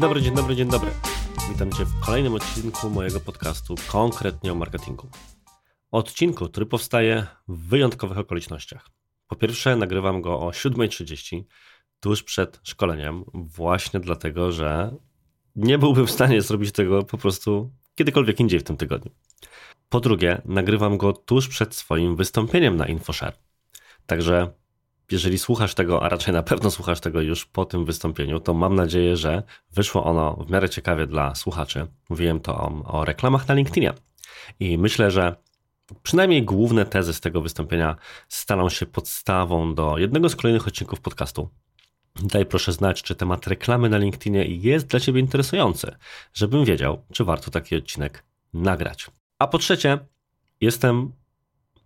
Dzień 0.00 0.08
dobry, 0.08 0.22
dzień 0.22 0.34
dobry, 0.34 0.56
dzień 0.56 0.68
dobry. 0.68 0.90
Witam 1.52 1.72
Cię 1.72 1.84
w 1.84 2.00
kolejnym 2.00 2.34
odcinku 2.34 2.90
mojego 2.90 3.20
podcastu, 3.20 3.74
konkretnie 3.88 4.52
o 4.52 4.54
marketingu. 4.54 5.08
Odcinku, 5.90 6.48
który 6.48 6.66
powstaje 6.66 7.26
w 7.48 7.68
wyjątkowych 7.68 8.18
okolicznościach. 8.18 8.86
Po 9.28 9.36
pierwsze, 9.36 9.76
nagrywam 9.76 10.22
go 10.22 10.40
o 10.40 10.50
7.30, 10.50 11.42
tuż 12.00 12.22
przed 12.22 12.60
szkoleniem, 12.62 13.24
właśnie 13.34 14.00
dlatego, 14.00 14.52
że 14.52 14.96
nie 15.56 15.78
byłbym 15.78 16.06
w 16.06 16.10
stanie 16.10 16.42
zrobić 16.42 16.72
tego 16.72 17.02
po 17.02 17.18
prostu 17.18 17.70
kiedykolwiek 17.94 18.40
indziej 18.40 18.60
w 18.60 18.64
tym 18.64 18.76
tygodniu. 18.76 19.10
Po 19.88 20.00
drugie, 20.00 20.42
nagrywam 20.44 20.98
go 20.98 21.12
tuż 21.12 21.48
przed 21.48 21.74
swoim 21.74 22.16
wystąpieniem 22.16 22.76
na 22.76 22.86
InfoShare. 22.86 23.38
Także 24.06 24.52
jeżeli 25.12 25.38
słuchasz 25.38 25.74
tego, 25.74 26.02
a 26.02 26.08
raczej 26.08 26.34
na 26.34 26.42
pewno 26.42 26.70
słuchasz 26.70 27.00
tego 27.00 27.20
już 27.20 27.46
po 27.46 27.64
tym 27.64 27.84
wystąpieniu, 27.84 28.40
to 28.40 28.54
mam 28.54 28.74
nadzieję, 28.74 29.16
że 29.16 29.42
wyszło 29.72 30.04
ono 30.04 30.32
w 30.32 30.50
miarę 30.50 30.68
ciekawie 30.68 31.06
dla 31.06 31.34
słuchaczy. 31.34 31.86
Mówiłem 32.08 32.40
to 32.40 32.56
o, 32.58 32.82
o 32.84 33.04
reklamach 33.04 33.48
na 33.48 33.54
LinkedInie. 33.54 33.92
I 34.60 34.78
myślę, 34.78 35.10
że 35.10 35.36
przynajmniej 36.02 36.42
główne 36.42 36.86
tezy 36.86 37.14
z 37.14 37.20
tego 37.20 37.40
wystąpienia 37.40 37.96
staną 38.28 38.68
się 38.68 38.86
podstawą 38.86 39.74
do 39.74 39.98
jednego 39.98 40.28
z 40.28 40.36
kolejnych 40.36 40.68
odcinków 40.68 41.00
podcastu. 41.00 41.48
Daj 42.22 42.46
proszę 42.46 42.72
znać, 42.72 43.02
czy 43.02 43.14
temat 43.14 43.46
reklamy 43.46 43.88
na 43.88 43.98
LinkedInie 43.98 44.44
jest 44.44 44.86
dla 44.86 45.00
Ciebie 45.00 45.20
interesujący, 45.20 45.96
żebym 46.34 46.64
wiedział, 46.64 47.02
czy 47.12 47.24
warto 47.24 47.50
taki 47.50 47.76
odcinek 47.76 48.24
nagrać. 48.54 49.10
A 49.38 49.46
po 49.46 49.58
trzecie, 49.58 49.98
jestem 50.60 51.12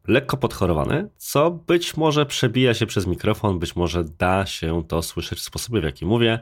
lekko 0.08 0.36
podchorowany, 0.36 1.08
co 1.16 1.50
być 1.50 1.96
może 1.96 2.26
przebija 2.26 2.74
się 2.74 2.86
przez 2.86 3.06
mikrofon, 3.06 3.58
być 3.58 3.76
może 3.76 4.04
da 4.04 4.46
się 4.46 4.82
to 4.88 5.02
słyszeć 5.02 5.38
w 5.38 5.42
sposobie, 5.42 5.80
w 5.80 5.84
jaki 5.84 6.06
mówię. 6.06 6.40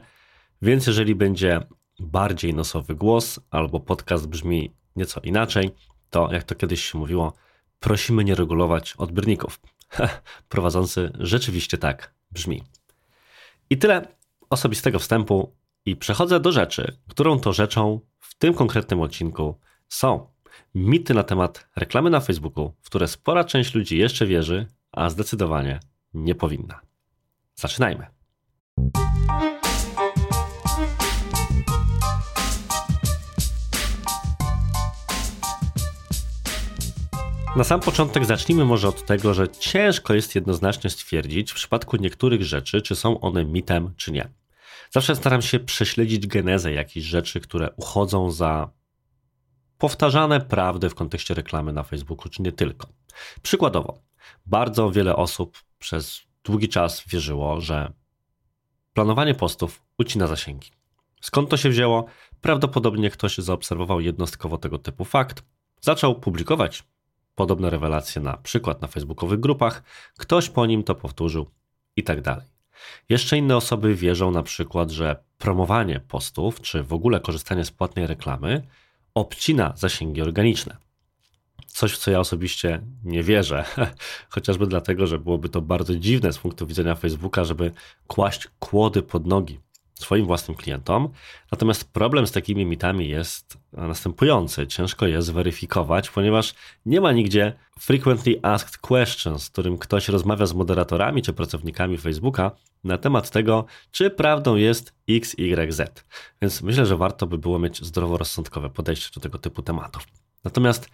Więc 0.61 0.87
jeżeli 0.87 1.15
będzie 1.15 1.59
bardziej 1.99 2.53
nosowy 2.53 2.95
głos 2.95 3.39
albo 3.51 3.79
podcast 3.79 4.27
brzmi 4.27 4.73
nieco 4.95 5.21
inaczej, 5.21 5.71
to 6.09 6.29
jak 6.31 6.43
to 6.43 6.55
kiedyś 6.55 6.85
się 6.85 6.97
mówiło, 6.97 7.33
prosimy 7.79 8.23
nie 8.23 8.35
regulować 8.35 8.93
odbiorników. 8.97 9.59
Prowadzący 10.49 11.11
rzeczywiście 11.19 11.77
tak 11.77 12.13
brzmi. 12.31 12.63
I 13.69 13.77
tyle 13.77 14.07
osobistego 14.49 14.99
wstępu 14.99 15.55
i 15.85 15.95
przechodzę 15.95 16.39
do 16.39 16.51
rzeczy, 16.51 16.97
którą 17.09 17.39
to 17.39 17.53
rzeczą 17.53 17.99
w 18.19 18.35
tym 18.35 18.53
konkretnym 18.53 19.01
odcinku 19.01 19.59
są 19.89 20.32
mity 20.75 21.13
na 21.13 21.23
temat 21.23 21.67
reklamy 21.75 22.09
na 22.09 22.19
Facebooku, 22.19 22.73
w 22.81 22.85
które 22.85 23.07
spora 23.07 23.43
część 23.43 23.73
ludzi 23.73 23.97
jeszcze 23.97 24.25
wierzy, 24.25 24.67
a 24.91 25.09
zdecydowanie 25.09 25.79
nie 26.13 26.35
powinna. 26.35 26.79
Zaczynajmy. 27.55 28.07
Na 37.55 37.63
sam 37.63 37.79
początek 37.79 38.25
zacznijmy 38.25 38.65
może 38.65 38.87
od 38.87 39.05
tego, 39.05 39.33
że 39.33 39.49
ciężko 39.49 40.13
jest 40.13 40.35
jednoznacznie 40.35 40.89
stwierdzić 40.89 41.51
w 41.51 41.55
przypadku 41.55 41.97
niektórych 41.97 42.43
rzeczy, 42.43 42.81
czy 42.81 42.95
są 42.95 43.19
one 43.19 43.45
mitem, 43.45 43.93
czy 43.97 44.11
nie. 44.11 44.29
Zawsze 44.91 45.15
staram 45.15 45.41
się 45.41 45.59
prześledzić 45.59 46.27
genezę 46.27 46.73
jakichś 46.73 47.07
rzeczy, 47.07 47.39
które 47.39 47.69
uchodzą 47.75 48.31
za 48.31 48.69
powtarzane 49.83 50.41
prawdy 50.41 50.89
w 50.89 50.95
kontekście 50.95 51.33
reklamy 51.33 51.73
na 51.73 51.83
Facebooku, 51.83 52.29
czy 52.29 52.41
nie 52.41 52.51
tylko. 52.51 52.87
Przykładowo, 53.41 53.99
bardzo 54.45 54.91
wiele 54.91 55.15
osób 55.15 55.57
przez 55.79 56.21
długi 56.43 56.69
czas 56.69 57.03
wierzyło, 57.07 57.61
że 57.61 57.93
planowanie 58.93 59.35
postów 59.35 59.81
ucina 59.97 60.27
zasięgi. 60.27 60.71
Skąd 61.21 61.49
to 61.49 61.57
się 61.57 61.69
wzięło? 61.69 62.05
Prawdopodobnie 62.41 63.09
ktoś 63.09 63.37
zaobserwował 63.37 64.01
jednostkowo 64.01 64.57
tego 64.57 64.77
typu 64.77 65.05
fakt, 65.05 65.43
zaczął 65.81 66.19
publikować 66.19 66.83
podobne 67.35 67.69
rewelacje 67.69 68.21
na 68.21 68.37
przykład 68.37 68.81
na 68.81 68.87
facebookowych 68.87 69.39
grupach, 69.39 69.83
ktoś 70.17 70.49
po 70.49 70.65
nim 70.65 70.83
to 70.83 70.95
powtórzył 70.95 71.49
i 71.95 72.03
tak 72.03 72.21
dalej. 72.21 72.47
Jeszcze 73.09 73.37
inne 73.37 73.57
osoby 73.57 73.95
wierzą 73.95 74.31
na 74.31 74.43
przykład, 74.43 74.91
że 74.91 75.23
promowanie 75.37 75.99
postów, 75.99 76.61
czy 76.61 76.83
w 76.83 76.93
ogóle 76.93 77.19
korzystanie 77.19 77.65
z 77.65 77.71
płatnej 77.71 78.07
reklamy 78.07 78.67
obcina 79.15 79.73
zasięgi 79.75 80.21
organiczne. 80.21 80.77
Coś, 81.67 81.93
w 81.93 81.97
co 81.97 82.11
ja 82.11 82.19
osobiście 82.19 82.81
nie 83.03 83.23
wierzę, 83.23 83.65
chociażby 84.29 84.67
dlatego, 84.67 85.07
że 85.07 85.19
byłoby 85.19 85.49
to 85.49 85.61
bardzo 85.61 85.95
dziwne 85.95 86.33
z 86.33 86.37
punktu 86.37 86.67
widzenia 86.67 86.95
Facebooka, 86.95 87.43
żeby 87.43 87.71
kłaść 88.07 88.47
kłody 88.59 89.01
pod 89.01 89.27
nogi 89.27 89.59
swoim 90.03 90.25
własnym 90.25 90.57
klientom. 90.57 91.09
Natomiast 91.51 91.93
problem 91.93 92.27
z 92.27 92.31
takimi 92.31 92.65
mitami 92.65 93.09
jest 93.09 93.57
następujący. 93.73 94.67
Ciężko 94.67 95.07
je 95.07 95.21
zweryfikować, 95.21 96.09
ponieważ 96.09 96.53
nie 96.85 97.01
ma 97.01 97.11
nigdzie 97.11 97.53
frequently 97.79 98.39
asked 98.41 98.77
questions, 98.77 99.47
w 99.47 99.51
którym 99.51 99.77
ktoś 99.77 100.09
rozmawia 100.09 100.45
z 100.45 100.53
moderatorami 100.53 101.21
czy 101.21 101.33
pracownikami 101.33 101.97
Facebooka 101.97 102.51
na 102.83 102.97
temat 102.97 103.29
tego, 103.29 103.65
czy 103.91 104.09
prawdą 104.09 104.55
jest 104.55 104.93
X, 105.09 105.35
Y, 105.37 105.73
Z. 105.73 106.05
Więc 106.41 106.61
myślę, 106.61 106.85
że 106.85 106.97
warto 106.97 107.27
by 107.27 107.37
było 107.37 107.59
mieć 107.59 107.85
zdroworozsądkowe 107.85 108.69
podejście 108.69 109.09
do 109.15 109.21
tego 109.21 109.37
typu 109.37 109.61
tematów. 109.61 110.03
Natomiast 110.43 110.89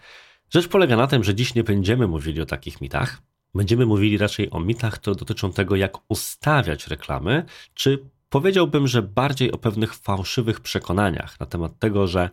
rzecz 0.50 0.68
polega 0.68 0.96
na 0.96 1.06
tym, 1.06 1.24
że 1.24 1.34
dziś 1.34 1.54
nie 1.54 1.64
będziemy 1.64 2.06
mówili 2.06 2.40
o 2.40 2.46
takich 2.46 2.80
mitach. 2.80 3.22
Będziemy 3.54 3.86
mówili 3.86 4.18
raczej 4.18 4.50
o 4.50 4.60
mitach, 4.60 4.94
które 4.94 5.16
dotyczą 5.16 5.52
tego, 5.52 5.76
jak 5.76 5.92
ustawiać 6.08 6.86
reklamy, 6.86 7.44
czy 7.74 8.04
powiedziałbym, 8.30 8.88
że 8.88 9.02
bardziej 9.02 9.52
o 9.52 9.58
pewnych 9.58 9.94
fałszywych 9.94 10.60
przekonaniach 10.60 11.40
na 11.40 11.46
temat 11.46 11.78
tego, 11.78 12.06
że 12.06 12.30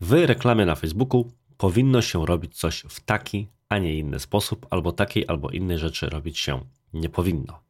w 0.00 0.12
reklamie 0.12 0.66
na 0.66 0.74
Facebooku 0.74 1.32
powinno 1.56 2.02
się 2.02 2.26
robić 2.26 2.56
coś 2.56 2.84
w 2.88 3.00
taki, 3.00 3.48
a 3.68 3.78
nie 3.78 3.98
inny 3.98 4.20
sposób, 4.20 4.66
albo 4.70 4.92
takiej, 4.92 5.24
albo 5.28 5.50
innej 5.50 5.78
rzeczy 5.78 6.06
robić 6.08 6.38
się 6.38 6.60
nie 6.92 7.08
powinno. 7.08 7.62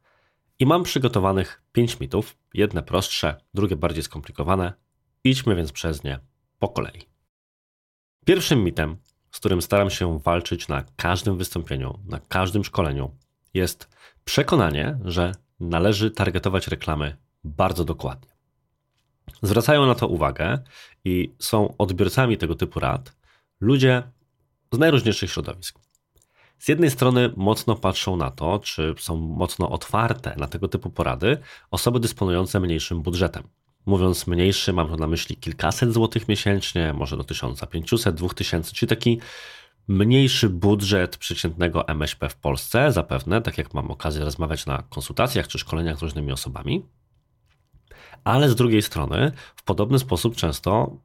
I 0.58 0.66
mam 0.66 0.82
przygotowanych 0.82 1.62
pięć 1.72 2.00
mitów, 2.00 2.36
jedne 2.54 2.82
prostsze, 2.82 3.36
drugie 3.54 3.76
bardziej 3.76 4.02
skomplikowane. 4.02 4.72
Idźmy 5.24 5.56
więc 5.56 5.72
przez 5.72 6.04
nie 6.04 6.18
po 6.58 6.68
kolei. 6.68 7.02
Pierwszym 8.24 8.64
mitem, 8.64 8.96
z 9.30 9.38
którym 9.38 9.62
staram 9.62 9.90
się 9.90 10.18
walczyć 10.18 10.68
na 10.68 10.84
każdym 10.96 11.36
wystąpieniu, 11.38 11.98
na 12.06 12.20
każdym 12.20 12.64
szkoleniu, 12.64 13.16
jest 13.54 13.88
przekonanie, 14.24 14.98
że 15.04 15.32
należy 15.60 16.10
targetować 16.10 16.68
reklamy 16.68 17.16
bardzo 17.44 17.84
dokładnie. 17.84 18.32
Zwracają 19.42 19.86
na 19.86 19.94
to 19.94 20.08
uwagę 20.08 20.58
i 21.04 21.34
są 21.38 21.76
odbiorcami 21.76 22.38
tego 22.38 22.54
typu 22.54 22.80
rad 22.80 23.16
ludzie 23.60 24.02
z 24.72 24.78
najróżniejszych 24.78 25.30
środowisk. 25.30 25.78
Z 26.58 26.68
jednej 26.68 26.90
strony 26.90 27.32
mocno 27.36 27.76
patrzą 27.76 28.16
na 28.16 28.30
to, 28.30 28.58
czy 28.58 28.94
są 28.98 29.16
mocno 29.16 29.70
otwarte 29.70 30.34
na 30.36 30.46
tego 30.46 30.68
typu 30.68 30.90
porady 30.90 31.38
osoby 31.70 32.00
dysponujące 32.00 32.60
mniejszym 32.60 33.02
budżetem. 33.02 33.48
Mówiąc 33.86 34.26
mniejszy, 34.26 34.72
mam 34.72 34.88
tu 34.88 34.96
na 34.96 35.06
myśli 35.06 35.36
kilkaset 35.36 35.92
złotych 35.92 36.28
miesięcznie, 36.28 36.92
może 36.92 37.16
do 37.16 37.24
1500, 37.24 38.14
2000, 38.14 38.72
czyli 38.72 38.88
taki 38.88 39.20
mniejszy 39.88 40.48
budżet 40.48 41.16
przeciętnego 41.16 41.88
MŚP 41.88 42.28
w 42.28 42.36
Polsce, 42.36 42.92
zapewne, 42.92 43.42
tak 43.42 43.58
jak 43.58 43.74
mam 43.74 43.90
okazję 43.90 44.24
rozmawiać 44.24 44.66
na 44.66 44.82
konsultacjach 44.82 45.48
czy 45.48 45.58
szkoleniach 45.58 45.98
z 45.98 46.02
różnymi 46.02 46.32
osobami 46.32 46.86
ale 48.24 48.48
z 48.48 48.54
drugiej 48.54 48.82
strony 48.82 49.32
w 49.56 49.62
podobny 49.62 49.98
sposób 49.98 50.36
często 50.36 50.96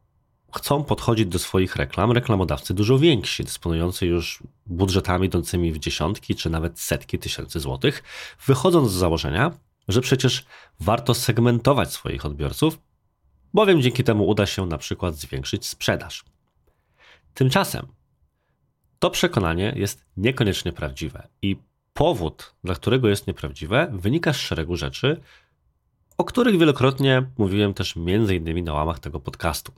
chcą 0.56 0.84
podchodzić 0.84 1.26
do 1.26 1.40
swoich 1.40 1.76
reklam 1.76 2.12
reklamodawcy 2.12 2.74
dużo 2.74 3.00
więksi, 3.00 3.44
dysponujący 3.44 4.06
już 4.06 4.44
budżetami 4.66 5.28
idącymi 5.28 5.74
w 5.74 5.80
dziesiątki 5.80 6.36
czy 6.36 6.50
nawet 6.50 6.80
setki 6.80 7.20
tysięcy 7.20 7.60
złotych, 7.60 8.04
wychodząc 8.46 8.92
z 8.92 8.94
założenia, 8.94 9.52
że 9.88 10.02
przecież 10.02 10.46
warto 10.80 11.14
segmentować 11.14 11.94
swoich 11.94 12.26
odbiorców, 12.26 12.80
bowiem 13.54 13.82
dzięki 13.82 14.04
temu 14.04 14.28
uda 14.28 14.46
się 14.46 14.66
na 14.66 14.78
przykład 14.78 15.16
zwiększyć 15.16 15.68
sprzedaż. 15.68 16.26
Tymczasem 17.34 17.88
to 19.00 19.10
przekonanie 19.10 19.74
jest 19.76 20.06
niekoniecznie 20.18 20.74
prawdziwe 20.74 21.28
i 21.42 21.58
powód, 21.94 22.54
dla 22.64 22.76
którego 22.76 23.10
jest 23.10 23.28
nieprawdziwe, 23.28 23.92
wynika 23.94 24.34
z 24.34 24.38
szeregu 24.38 24.76
rzeczy, 24.76 25.22
o 26.18 26.24
których 26.24 26.60
wielokrotnie 26.60 27.24
mówiłem 27.38 27.74
też 27.74 27.96
między 27.96 28.36
innymi 28.36 28.64
na 28.64 28.74
łamach 28.74 29.00
tego 29.00 29.20
podcastu. 29.20 29.72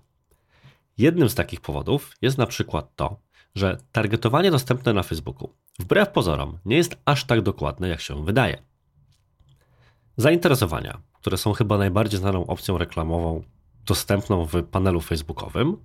Jednym 0.97 1.29
z 1.29 1.35
takich 1.35 1.61
powodów 1.61 2.11
jest 2.21 2.37
na 2.37 2.45
przykład 2.45 2.95
to, 2.95 3.19
że 3.55 3.77
targetowanie 3.91 4.51
dostępne 4.51 4.93
na 4.93 5.03
Facebooku 5.03 5.53
wbrew 5.79 6.09
pozorom 6.09 6.57
nie 6.65 6.77
jest 6.77 6.97
aż 7.05 7.25
tak 7.25 7.41
dokładne, 7.41 7.87
jak 7.87 8.01
się 8.01 8.25
wydaje. 8.25 8.57
Zainteresowania, 10.17 11.01
które 11.13 11.37
są 11.37 11.53
chyba 11.53 11.77
najbardziej 11.77 12.19
znaną 12.19 12.47
opcją 12.47 12.77
reklamową 12.77 13.43
dostępną 13.85 14.45
w 14.45 14.63
panelu 14.63 15.01
facebookowym, 15.01 15.77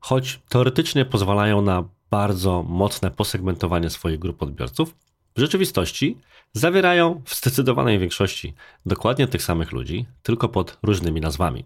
choć 0.00 0.40
teoretycznie 0.48 1.04
pozwalają 1.04 1.62
na 1.62 1.84
bardzo 2.10 2.62
mocne 2.62 3.10
posegmentowanie 3.10 3.90
swoich 3.90 4.18
grup 4.18 4.42
odbiorców, 4.42 4.94
w 5.36 5.40
rzeczywistości 5.40 6.18
zawierają 6.52 7.22
w 7.24 7.34
zdecydowanej 7.34 7.98
większości 7.98 8.54
dokładnie 8.86 9.28
tych 9.28 9.42
samych 9.42 9.72
ludzi, 9.72 10.06
tylko 10.22 10.48
pod 10.48 10.78
różnymi 10.82 11.20
nazwami. 11.20 11.64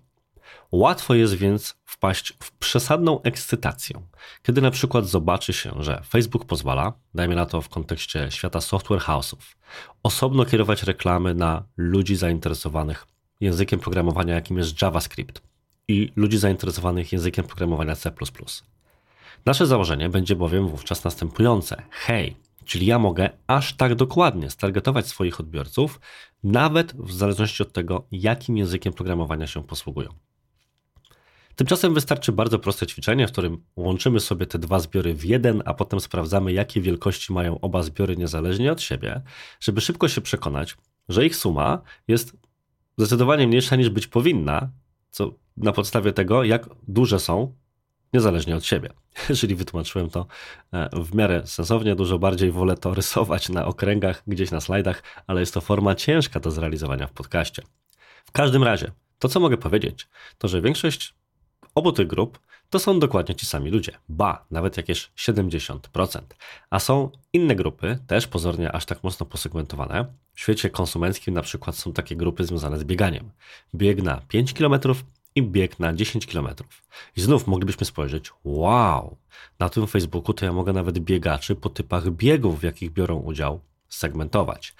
Łatwo 0.73 1.15
jest 1.15 1.35
więc 1.35 1.77
wpaść 1.85 2.33
w 2.43 2.53
przesadną 2.53 3.23
ekscytację, 3.23 4.03
kiedy 4.43 4.61
na 4.61 4.71
przykład 4.71 5.07
zobaczy 5.07 5.53
się, 5.53 5.73
że 5.81 6.03
Facebook 6.09 6.45
pozwala, 6.45 6.93
dajmy 7.15 7.35
na 7.35 7.47
to 7.47 7.61
w 7.63 7.69
kontekście 7.69 8.31
świata 8.31 8.61
software 8.61 9.01
house'ów, 9.01 9.57
osobno 10.03 10.45
kierować 10.45 10.83
reklamy 10.83 11.35
na 11.35 11.63
ludzi 11.77 12.17
zainteresowanych 12.17 13.07
językiem 13.41 13.81
programowania, 13.81 14.35
jakim 14.35 14.59
jest 14.59 14.83
JavaScript 14.83 15.43
i 15.89 16.13
ludzi 16.17 16.39
zainteresowanych 16.39 17.13
językiem 17.13 17.45
programowania 17.45 17.97
C. 17.97 18.13
Nasze 19.47 19.67
założenie 19.67 20.09
będzie 20.09 20.37
bowiem 20.37 20.69
wówczas 20.69 21.05
następujące. 21.05 21.83
Hej, 21.91 22.37
czyli 22.67 22.87
ja 22.87 22.99
mogę 22.99 23.31
aż 23.47 23.77
tak 23.77 23.95
dokładnie 23.95 24.51
stargetować 24.51 25.07
swoich 25.07 25.41
odbiorców, 25.41 26.01
nawet 26.45 26.93
w 26.93 27.13
zależności 27.13 27.63
od 27.63 27.73
tego, 27.73 28.07
jakim 28.11 28.57
językiem 28.57 28.93
programowania 28.93 29.47
się 29.47 29.65
posługują. 29.65 30.09
Tymczasem 31.57 31.95
wystarczy 31.95 32.33
bardzo 32.33 32.59
proste 32.59 32.87
ćwiczenie, 32.87 33.29
w 33.29 33.33
którym 33.33 33.65
łączymy 33.77 34.21
sobie 34.21 34.47
te 34.47 34.59
dwa 34.59 34.81
zbiory 34.81 35.15
w 35.15 35.25
jeden, 35.25 35.63
a 35.65 35.75
potem 35.75 36.01
sprawdzamy, 36.01 36.53
jakie 36.53 36.81
wielkości 36.81 37.33
mają 37.33 37.61
oba 37.61 37.83
zbiory 37.83 38.17
niezależnie 38.17 38.73
od 38.73 38.83
siebie, 38.83 39.23
żeby 39.61 39.81
szybko 39.81 40.09
się 40.09 40.21
przekonać, 40.21 40.77
że 41.09 41.27
ich 41.27 41.37
suma 41.37 41.83
jest 42.09 42.37
zdecydowanie 42.99 43.47
mniejsza 43.47 43.77
niż 43.77 43.91
być 43.91 44.07
powinna, 44.07 44.71
co 45.11 45.35
na 45.57 45.73
podstawie 45.73 46.13
tego, 46.13 46.45
jak 46.45 46.69
duże 46.89 47.21
są 47.21 47.55
niezależnie 48.13 48.57
od 48.57 48.65
siebie. 48.65 48.91
Jeżeli 49.29 49.55
wytłumaczyłem 49.55 50.11
to 50.11 50.27
e, 50.73 50.89
w 50.93 51.15
miarę 51.15 51.43
sensownie, 51.47 51.95
dużo 51.95 52.19
bardziej 52.19 52.51
wolę 52.51 52.77
to 52.77 52.95
rysować 52.95 53.49
na 53.49 53.67
okręgach, 53.67 54.23
gdzieś 54.27 54.51
na 54.51 54.61
slajdach, 54.61 55.03
ale 55.27 55.41
jest 55.41 55.55
to 55.55 55.61
forma 55.61 55.95
ciężka 55.95 56.41
do 56.41 56.51
zrealizowania 56.51 57.07
w 57.07 57.13
podcaście. 57.13 57.63
W 58.25 58.33
każdym 58.33 58.63
razie, 58.63 58.91
to 59.19 59.29
co 59.29 59.41
mogę 59.41 59.57
powiedzieć, 59.57 60.09
to 60.39 60.49
że 60.49 60.63
większość 60.63 61.15
obu 61.75 61.93
tych 61.93 62.07
grup 62.07 62.39
to 62.71 62.79
są 62.79 62.99
dokładnie 62.99 63.35
ci 63.35 63.47
sami 63.47 63.71
ludzie. 63.71 63.93
Ba, 64.09 64.47
nawet 64.51 64.77
jakieś 64.77 65.11
70%. 65.17 66.21
A 66.71 66.79
są 66.79 67.11
inne 67.33 67.57
grupy, 67.57 67.99
też 68.07 68.27
pozornie 68.27 68.73
aż 68.73 68.87
tak 68.87 69.05
mocno 69.05 69.27
posegmentowane. 69.27 70.05
W 70.35 70.41
świecie 70.41 70.71
konsumenckim 70.71 71.35
na 71.35 71.43
przykład 71.43 71.77
są 71.77 71.93
takie 71.93 72.17
grupy 72.17 72.45
związane 72.45 72.79
z 72.79 72.85
bieganiem. 72.85 73.31
Bieg 73.75 74.03
na 74.03 74.21
5 74.29 74.53
km 74.53 74.81
i 75.37 75.43
bieg 75.43 75.81
na 75.81 75.93
10 75.93 76.27
km. 76.27 76.49
I 77.17 77.21
znów 77.21 77.47
moglibyśmy 77.47 77.87
spojrzeć, 77.87 78.33
wow, 78.45 79.17
na 79.59 79.69
tym 79.69 79.87
Facebooku 79.87 80.35
to 80.35 80.45
ja 80.45 80.53
mogę 80.53 80.73
nawet 80.73 80.99
biegaczy 80.99 81.55
po 81.55 81.69
typach 81.69 82.11
biegów, 82.11 82.61
w 82.61 82.63
jakich 82.63 82.93
biorą 82.93 83.17
udział, 83.17 83.61
segmentować. 83.89 84.75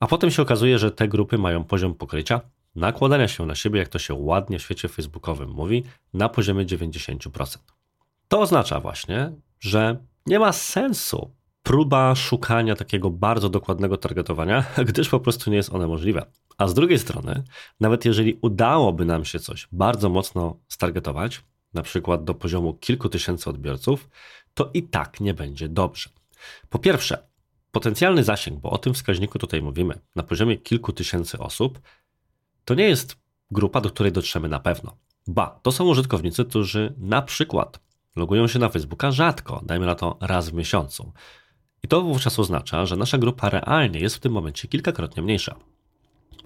A 0.00 0.06
potem 0.06 0.30
się 0.30 0.42
okazuje, 0.42 0.78
że 0.78 0.90
te 0.90 1.08
grupy 1.08 1.38
mają 1.38 1.64
poziom 1.64 1.94
pokrycia 1.94 2.40
nakładania 2.74 3.28
się 3.28 3.46
na 3.46 3.54
siebie, 3.54 3.78
jak 3.78 3.88
to 3.88 3.98
się 3.98 4.14
ładnie 4.14 4.58
w 4.58 4.62
świecie 4.62 4.88
facebookowym 4.88 5.50
mówi, 5.50 5.84
na 6.14 6.28
poziomie 6.28 6.66
90%. 6.66 7.58
To 8.28 8.40
oznacza 8.40 8.80
właśnie, 8.80 9.32
że 9.60 9.96
nie 10.26 10.38
ma 10.38 10.52
sensu 10.52 11.30
próba 11.64 12.14
szukania 12.14 12.76
takiego 12.76 13.10
bardzo 13.10 13.48
dokładnego 13.48 13.96
targetowania, 13.96 14.64
gdyż 14.88 15.08
po 15.08 15.20
prostu 15.20 15.50
nie 15.50 15.56
jest 15.56 15.72
one 15.72 15.86
możliwe. 15.86 16.26
A 16.58 16.68
z 16.68 16.74
drugiej 16.74 16.98
strony, 16.98 17.44
nawet 17.80 18.04
jeżeli 18.04 18.38
udałoby 18.42 19.04
nam 19.04 19.24
się 19.24 19.38
coś 19.38 19.68
bardzo 19.72 20.08
mocno 20.08 20.56
stargetować, 20.68 21.42
na 21.74 21.82
przykład 21.82 22.24
do 22.24 22.34
poziomu 22.34 22.74
kilku 22.74 23.08
tysięcy 23.08 23.50
odbiorców, 23.50 24.08
to 24.54 24.70
i 24.74 24.82
tak 24.82 25.20
nie 25.20 25.34
będzie 25.34 25.68
dobrze. 25.68 26.10
Po 26.68 26.78
pierwsze, 26.78 27.26
potencjalny 27.72 28.24
zasięg, 28.24 28.60
bo 28.60 28.70
o 28.70 28.78
tym 28.78 28.94
wskaźniku 28.94 29.38
tutaj 29.38 29.62
mówimy, 29.62 29.98
na 30.16 30.22
poziomie 30.22 30.56
kilku 30.56 30.92
tysięcy 30.92 31.38
osób, 31.38 31.80
to 32.64 32.74
nie 32.74 32.88
jest 32.88 33.16
grupa, 33.50 33.80
do 33.80 33.90
której 33.90 34.12
dotrzemy 34.12 34.48
na 34.48 34.60
pewno. 34.60 34.96
Ba, 35.26 35.60
to 35.62 35.72
są 35.72 35.84
użytkownicy, 35.84 36.44
którzy 36.44 36.94
na 36.98 37.22
przykład 37.22 37.80
logują 38.16 38.48
się 38.48 38.58
na 38.58 38.68
Facebooka 38.68 39.10
rzadko, 39.10 39.62
dajmy 39.66 39.86
na 39.86 39.94
to 39.94 40.18
raz 40.20 40.50
w 40.50 40.54
miesiącu. 40.54 41.12
I 41.84 41.88
to 41.88 42.02
wówczas 42.02 42.38
oznacza, 42.38 42.86
że 42.86 42.96
nasza 42.96 43.18
grupa 43.18 43.50
realnie 43.50 44.00
jest 44.00 44.16
w 44.16 44.20
tym 44.20 44.32
momencie 44.32 44.68
kilkakrotnie 44.68 45.22
mniejsza. 45.22 45.56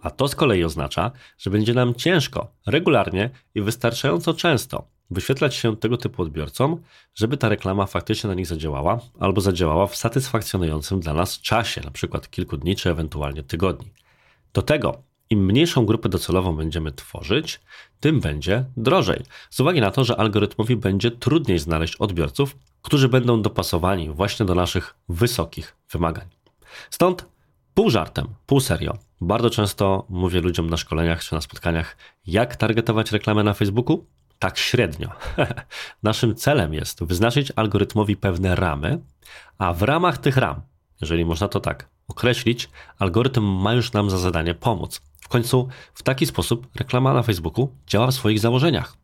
A 0.02 0.10
to 0.10 0.28
z 0.28 0.34
kolei 0.34 0.64
oznacza, 0.64 1.10
że 1.38 1.50
będzie 1.50 1.74
nam 1.74 1.94
ciężko, 1.94 2.52
regularnie 2.66 3.30
i 3.54 3.60
wystarczająco 3.60 4.34
często 4.34 4.88
wyświetlać 5.10 5.54
się 5.54 5.76
tego 5.76 5.96
typu 5.96 6.22
odbiorcom, 6.22 6.82
żeby 7.14 7.36
ta 7.36 7.48
reklama 7.48 7.86
faktycznie 7.86 8.28
na 8.28 8.34
nich 8.34 8.46
zadziałała 8.46 9.00
albo 9.20 9.40
zadziałała 9.40 9.86
w 9.86 9.96
satysfakcjonującym 9.96 11.00
dla 11.00 11.14
nas 11.14 11.40
czasie, 11.40 11.80
na 11.80 11.90
przykład 11.90 12.30
kilku 12.30 12.56
dni 12.56 12.76
czy 12.76 12.90
ewentualnie 12.90 13.42
tygodni. 13.42 13.92
Do 14.52 14.62
tego 14.62 15.02
im 15.30 15.46
mniejszą 15.46 15.86
grupę 15.86 16.08
docelową 16.08 16.56
będziemy 16.56 16.92
tworzyć, 16.92 17.60
tym 18.00 18.20
będzie 18.20 18.64
drożej. 18.76 19.22
Z 19.50 19.60
uwagi 19.60 19.80
na 19.80 19.90
to, 19.90 20.04
że 20.04 20.16
algorytmowi 20.16 20.76
będzie 20.76 21.10
trudniej 21.10 21.58
znaleźć 21.58 21.96
odbiorców, 21.96 22.56
którzy 22.82 23.08
będą 23.08 23.42
dopasowani 23.42 24.10
właśnie 24.10 24.46
do 24.46 24.54
naszych 24.54 24.94
wysokich 25.08 25.76
wymagań. 25.90 26.28
Stąd 26.90 27.26
pół 27.74 27.90
żartem, 27.90 28.26
pół 28.46 28.60
serio. 28.60 28.98
Bardzo 29.20 29.50
często 29.50 30.06
mówię 30.08 30.40
ludziom 30.40 30.70
na 30.70 30.76
szkoleniach 30.76 31.24
czy 31.24 31.34
na 31.34 31.40
spotkaniach, 31.40 31.96
jak 32.26 32.56
targetować 32.56 33.12
reklamę 33.12 33.42
na 33.42 33.54
Facebooku. 33.54 34.06
Tak 34.38 34.58
średnio. 34.58 35.08
Naszym 36.02 36.34
celem 36.34 36.74
jest 36.74 37.04
wyznaczyć 37.04 37.52
algorytmowi 37.56 38.16
pewne 38.16 38.54
ramy, 38.54 39.00
a 39.58 39.72
w 39.72 39.82
ramach 39.82 40.18
tych 40.18 40.36
ram, 40.36 40.60
jeżeli 41.00 41.24
można 41.24 41.48
to 41.48 41.60
tak 41.60 41.88
określić, 42.08 42.68
algorytm 42.98 43.44
ma 43.44 43.72
już 43.72 43.92
nam 43.92 44.10
za 44.10 44.18
zadanie 44.18 44.54
pomóc. 44.54 45.02
W 45.28 45.30
końcu 45.30 45.68
w 45.94 46.02
taki 46.02 46.26
sposób 46.26 46.66
reklama 46.74 47.14
na 47.14 47.22
Facebooku 47.22 47.68
działa 47.86 48.06
w 48.06 48.14
swoich 48.14 48.40
założeniach. 48.40 48.96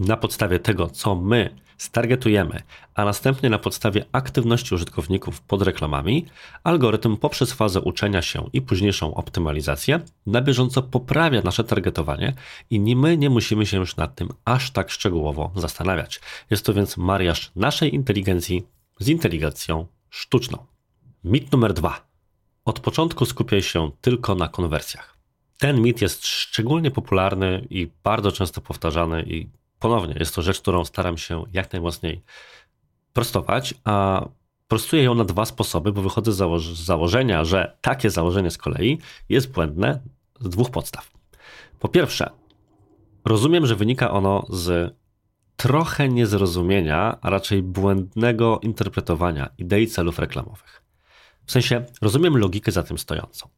Na 0.00 0.16
podstawie 0.16 0.58
tego, 0.58 0.86
co 0.90 1.14
my 1.14 1.54
stargetujemy, 1.78 2.62
a 2.94 3.04
następnie 3.04 3.50
na 3.50 3.58
podstawie 3.58 4.04
aktywności 4.12 4.74
użytkowników 4.74 5.40
pod 5.40 5.62
reklamami, 5.62 6.26
algorytm 6.64 7.16
poprzez 7.16 7.52
fazę 7.52 7.80
uczenia 7.80 8.22
się 8.22 8.50
i 8.52 8.62
późniejszą 8.62 9.14
optymalizację 9.14 10.00
na 10.26 10.40
bieżąco 10.40 10.82
poprawia 10.82 11.42
nasze 11.42 11.64
targetowanie 11.64 12.32
i 12.70 12.96
my 12.96 13.16
nie 13.16 13.30
musimy 13.30 13.66
się 13.66 13.76
już 13.76 13.96
nad 13.96 14.14
tym 14.14 14.28
aż 14.44 14.70
tak 14.70 14.90
szczegółowo 14.90 15.50
zastanawiać. 15.56 16.20
Jest 16.50 16.66
to 16.66 16.74
więc 16.74 16.96
mariaż 16.96 17.50
naszej 17.56 17.94
inteligencji 17.94 18.66
z 18.98 19.08
inteligencją 19.08 19.86
sztuczną. 20.10 20.66
Mit 21.24 21.52
numer 21.52 21.72
dwa. 21.72 22.06
Od 22.64 22.80
początku 22.80 23.26
skupiaj 23.26 23.62
się 23.62 23.90
tylko 24.00 24.34
na 24.34 24.48
konwersjach. 24.48 25.19
Ten 25.60 25.80
mit 25.82 26.00
jest 26.00 26.26
szczególnie 26.26 26.90
popularny 26.90 27.66
i 27.70 27.90
bardzo 28.04 28.32
często 28.32 28.60
powtarzany, 28.60 29.22
i 29.22 29.48
ponownie 29.78 30.14
jest 30.18 30.34
to 30.34 30.42
rzecz, 30.42 30.60
którą 30.60 30.84
staram 30.84 31.18
się 31.18 31.44
jak 31.52 31.72
najmocniej 31.72 32.22
prostować, 33.12 33.74
a 33.84 34.24
prostuję 34.68 35.02
ją 35.02 35.14
na 35.14 35.24
dwa 35.24 35.44
sposoby, 35.44 35.92
bo 35.92 36.02
wychodzę 36.02 36.32
z, 36.32 36.36
zało- 36.36 36.60
z 36.60 36.84
założenia, 36.84 37.44
że 37.44 37.76
takie 37.80 38.10
założenie 38.10 38.50
z 38.50 38.58
kolei 38.58 38.98
jest 39.28 39.52
błędne 39.52 40.00
z 40.40 40.48
dwóch 40.48 40.70
podstaw. 40.70 41.10
Po 41.80 41.88
pierwsze, 41.88 42.30
rozumiem, 43.24 43.66
że 43.66 43.76
wynika 43.76 44.10
ono 44.10 44.46
z 44.48 44.94
trochę 45.56 46.08
niezrozumienia, 46.08 47.18
a 47.20 47.30
raczej 47.30 47.62
błędnego 47.62 48.60
interpretowania 48.62 49.50
idei 49.58 49.86
celów 49.86 50.18
reklamowych. 50.18 50.82
W 51.46 51.52
sensie 51.52 51.84
rozumiem 52.02 52.36
logikę 52.36 52.72
za 52.72 52.82
tym 52.82 52.98
stojącą. 52.98 53.48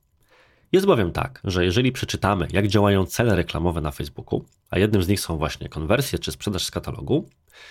Jest 0.73 0.87
bowiem 0.87 1.12
tak, 1.12 1.41
że 1.45 1.64
jeżeli 1.64 1.93
przeczytamy, 1.93 2.49
jak 2.52 2.69
działają 2.69 3.07
cele 3.07 3.37
reklamowe 3.37 3.81
na 3.81 3.91
Facebooku, 3.91 4.45
a 4.71 4.79
jednym 4.79 5.02
z 5.02 5.09
nich 5.09 5.21
są 5.21 5.37
właśnie 5.37 5.69
konwersje 5.69 6.19
czy 6.19 6.33
sprzedaż 6.33 6.64
z 6.64 6.71
katalogu, 6.71 7.29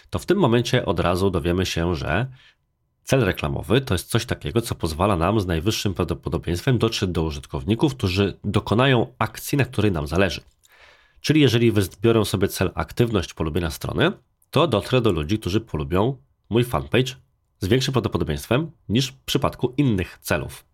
to 0.10 0.20
w 0.20 0.26
tym 0.26 0.38
momencie 0.38 0.86
od 0.86 1.00
razu 1.00 1.30
dowiemy 1.30 1.66
się, 1.66 1.96
że 1.96 2.28
cel 3.04 3.24
reklamowy 3.24 3.82
to 3.82 3.94
jest 3.94 4.10
coś 4.10 4.26
takiego, 4.26 4.62
co 4.62 4.76
pozwala 4.76 5.16
nam 5.16 5.40
z 5.40 5.46
najwyższym 5.46 5.94
prawdopodobieństwem 5.94 6.78
dotrzeć 6.78 7.10
do 7.10 7.24
użytkowników, 7.24 7.96
którzy 7.96 8.40
dokonają 8.44 9.14
akcji, 9.20 9.58
na 9.58 9.66
której 9.66 9.92
nam 9.92 10.08
zależy. 10.08 10.42
Czyli 11.22 11.42
jeżeli 11.42 11.72
wybiorę 11.72 12.26
sobie 12.26 12.48
cel 12.48 12.72
aktywność 12.76 13.34
polubienia 13.34 13.72
strony, 13.72 14.12
to 14.50 14.68
dotrę 14.68 15.02
do 15.02 15.12
ludzi, 15.12 15.40
którzy 15.40 15.62
polubią 15.62 16.18
mój 16.50 16.64
fanpage 16.64 17.14
z 17.60 17.68
większym 17.68 17.92
prawdopodobieństwem 17.92 18.72
niż 18.90 19.08
w 19.08 19.18
przypadku 19.18 19.74
innych 19.78 20.18
celów. 20.22 20.71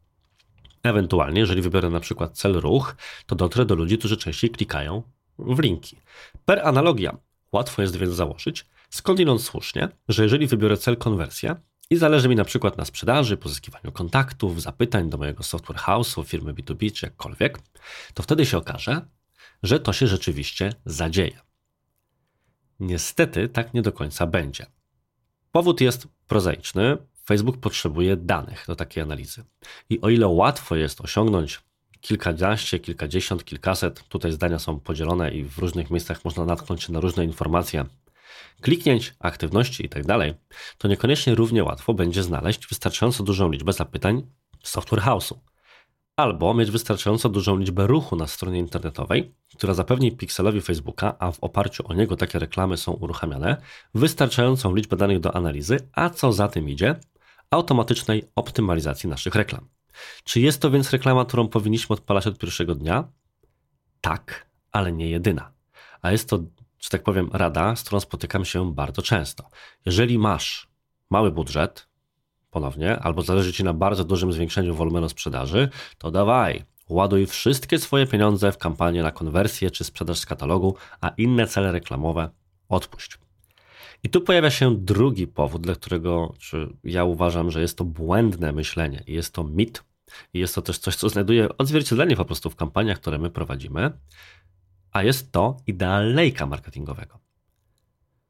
Ewentualnie, 0.83 1.39
jeżeli 1.39 1.61
wybiorę 1.61 1.89
na 1.89 1.99
przykład 1.99 2.37
cel 2.37 2.53
ruch, 2.53 2.95
to 3.25 3.35
dotrę 3.35 3.65
do 3.65 3.75
ludzi, 3.75 3.97
którzy 3.97 4.17
częściej 4.17 4.49
klikają 4.49 5.03
w 5.39 5.59
linki. 5.59 5.97
Per 6.45 6.59
analogia, 6.67 7.17
łatwo 7.51 7.81
jest 7.81 7.95
więc 7.95 8.13
założyć, 8.13 8.65
skądinąd 8.89 9.41
słusznie, 9.41 9.89
że 10.07 10.23
jeżeli 10.23 10.47
wybiorę 10.47 10.77
cel 10.77 10.97
konwersja 10.97 11.55
i 11.89 11.95
zależy 11.95 12.29
mi 12.29 12.35
na 12.35 12.45
przykład 12.45 12.77
na 12.77 12.85
sprzedaży, 12.85 13.37
pozyskiwaniu 13.37 13.91
kontaktów, 13.91 14.61
zapytań 14.61 15.09
do 15.09 15.17
mojego 15.17 15.43
software 15.43 15.79
house'u, 15.79 16.25
firmy 16.25 16.53
B2B 16.53 16.91
czy 16.91 17.05
jakkolwiek, 17.05 17.59
to 18.13 18.23
wtedy 18.23 18.45
się 18.45 18.57
okaże, 18.57 19.01
że 19.63 19.79
to 19.79 19.93
się 19.93 20.07
rzeczywiście 20.07 20.73
zadzieje. 20.85 21.39
Niestety 22.79 23.49
tak 23.49 23.73
nie 23.73 23.81
do 23.81 23.91
końca 23.91 24.27
będzie. 24.27 24.65
Powód 25.51 25.81
jest 25.81 26.07
prozaiczny. 26.27 26.97
Facebook 27.27 27.57
potrzebuje 27.57 28.17
danych 28.17 28.63
do 28.67 28.75
takiej 28.75 29.03
analizy. 29.03 29.43
I 29.89 30.01
o 30.01 30.09
ile 30.09 30.27
łatwo 30.27 30.75
jest 30.75 31.01
osiągnąć 31.01 31.59
kilkanaście, 32.01 32.79
kilkadziesiąt, 32.79 33.43
kilkaset. 33.43 34.03
Tutaj 34.07 34.31
zdania 34.31 34.59
są 34.59 34.79
podzielone 34.79 35.31
i 35.31 35.43
w 35.43 35.57
różnych 35.57 35.91
miejscach 35.91 36.25
można 36.25 36.45
natknąć 36.45 36.83
się 36.83 36.93
na 36.93 36.99
różne 36.99 37.23
informacje. 37.23 37.85
Kliknięć, 38.61 39.15
aktywności 39.19 39.83
itd., 39.83 40.07
tak 40.07 40.57
to 40.77 40.87
niekoniecznie 40.87 41.35
równie 41.35 41.63
łatwo 41.63 41.93
będzie 41.93 42.23
znaleźć 42.23 42.67
wystarczająco 42.67 43.23
dużą 43.23 43.51
liczbę 43.51 43.73
zapytań 43.73 44.21
software 44.63 45.01
house'u. 45.01 45.35
Albo 46.15 46.53
mieć 46.53 46.71
wystarczająco 46.71 47.29
dużą 47.29 47.57
liczbę 47.57 47.87
ruchu 47.87 48.15
na 48.15 48.27
stronie 48.27 48.59
internetowej, 48.59 49.33
która 49.57 49.73
zapewni 49.73 50.11
pikselowi 50.11 50.61
Facebooka, 50.61 51.15
a 51.19 51.31
w 51.31 51.39
oparciu 51.39 51.83
o 51.87 51.93
niego 51.93 52.15
takie 52.15 52.39
reklamy 52.39 52.77
są 52.77 52.91
uruchamiane, 52.91 53.57
wystarczającą 53.93 54.75
liczbę 54.75 54.97
danych 54.97 55.19
do 55.19 55.35
analizy, 55.35 55.89
a 55.93 56.09
co 56.09 56.33
za 56.33 56.47
tym 56.47 56.69
idzie, 56.69 56.95
automatycznej 57.51 58.23
optymalizacji 58.35 59.09
naszych 59.09 59.35
reklam. 59.35 59.67
Czy 60.23 60.39
jest 60.39 60.61
to 60.61 60.71
więc 60.71 60.91
reklama, 60.91 61.25
którą 61.25 61.47
powinniśmy 61.47 61.93
odpalać 61.93 62.27
od 62.27 62.37
pierwszego 62.37 62.75
dnia? 62.75 63.07
Tak, 64.01 64.49
ale 64.71 64.91
nie 64.91 65.09
jedyna. 65.09 65.51
A 66.01 66.11
jest 66.11 66.29
to, 66.29 66.39
że 66.79 66.89
tak 66.89 67.03
powiem, 67.03 67.29
rada, 67.33 67.75
z 67.75 67.83
którą 67.83 67.99
spotykam 67.99 68.45
się 68.45 68.73
bardzo 68.73 69.01
często. 69.01 69.49
Jeżeli 69.85 70.19
masz 70.19 70.67
mały 71.09 71.31
budżet, 71.31 71.87
ponownie, 72.49 72.99
albo 72.99 73.21
zależy 73.21 73.53
Ci 73.53 73.63
na 73.63 73.73
bardzo 73.73 74.03
dużym 74.03 74.33
zwiększeniu 74.33 74.75
wolumenu 74.75 75.09
sprzedaży, 75.09 75.69
to 75.97 76.11
dawaj, 76.11 76.65
ładuj 76.89 77.25
wszystkie 77.25 77.79
swoje 77.79 78.07
pieniądze 78.07 78.51
w 78.51 78.57
kampanię 78.57 79.03
na 79.03 79.11
konwersję 79.11 79.71
czy 79.71 79.83
sprzedaż 79.83 80.19
z 80.19 80.25
katalogu, 80.25 80.75
a 81.01 81.09
inne 81.09 81.47
cele 81.47 81.71
reklamowe 81.71 82.29
odpuść. 82.69 83.17
I 84.03 84.09
tu 84.09 84.21
pojawia 84.21 84.49
się 84.49 84.75
drugi 84.75 85.27
powód, 85.27 85.61
dla 85.61 85.75
którego 85.75 86.33
ja 86.83 87.03
uważam, 87.03 87.51
że 87.51 87.61
jest 87.61 87.77
to 87.77 87.83
błędne 87.83 88.51
myślenie 88.51 89.03
i 89.07 89.13
jest 89.13 89.33
to 89.33 89.43
mit. 89.43 89.83
I 90.33 90.39
jest 90.39 90.55
to 90.55 90.61
też 90.61 90.77
coś, 90.77 90.95
co 90.95 91.09
znajduje 91.09 91.57
odzwierciedlenie 91.57 92.15
po 92.15 92.25
prostu 92.25 92.49
w 92.49 92.55
kampaniach, 92.55 92.99
które 92.99 93.17
my 93.17 93.29
prowadzimy, 93.29 93.91
a 94.91 95.03
jest 95.03 95.31
to 95.31 95.57
ideal 95.67 96.13
lejka 96.13 96.45
marketingowego. 96.45 97.19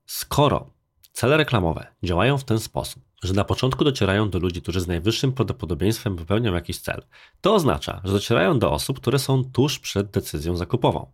Skoro 0.06 0.74
cele 1.12 1.38
reklamowe 1.38 1.88
działają 2.04 2.38
w 2.38 2.44
ten 2.44 2.60
sposób, 2.60 3.04
że 3.24 3.34
na 3.34 3.44
początku 3.44 3.84
docierają 3.84 4.30
do 4.30 4.40
ludzi, 4.40 4.62
którzy 4.62 4.82
z 4.82 4.88
najwyższym 4.88 5.34
prawdopodobieństwem 5.34 6.16
wypełnią 6.16 6.54
jakiś 6.54 6.80
cel, 6.80 7.04
to 7.42 7.56
oznacza, 7.56 8.02
że 8.04 8.14
docierają 8.14 8.60
do 8.60 8.72
osób, 8.72 9.00
które 9.00 9.20
są 9.20 9.44
tuż 9.44 9.80
przed 9.80 10.10
decyzją 10.10 10.56
zakupową. 10.56 11.12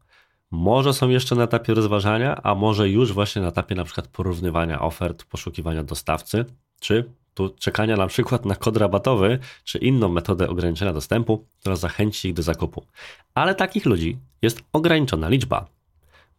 Może 0.56 0.94
są 0.94 1.10
jeszcze 1.10 1.36
na 1.36 1.44
etapie 1.44 1.74
rozważania, 1.74 2.42
a 2.44 2.56
może 2.56 2.90
już 2.90 3.14
właśnie 3.14 3.42
na 3.42 3.48
etapie 3.48 3.76
na 3.76 3.84
przykład 3.84 4.08
porównywania 4.08 4.82
ofert, 4.82 5.24
poszukiwania 5.24 5.84
dostawcy, 5.84 6.46
czy 6.80 7.10
tu 7.34 7.50
czekania 7.50 7.96
na 7.96 8.08
przykład 8.08 8.46
na 8.46 8.56
kod 8.56 8.78
rabatowy, 8.78 9.40
czy 9.64 9.78
inną 9.78 10.10
metodę 10.10 10.50
ograniczenia 10.50 10.94
dostępu, 10.94 11.46
która 11.60 11.76
zachęci 11.76 12.28
ich 12.28 12.34
do 12.34 12.44
zakupu. 12.44 12.86
Ale 13.34 13.56
takich 13.56 13.86
ludzi 13.86 14.18
jest 14.42 14.64
ograniczona 14.74 15.30
liczba. 15.30 15.66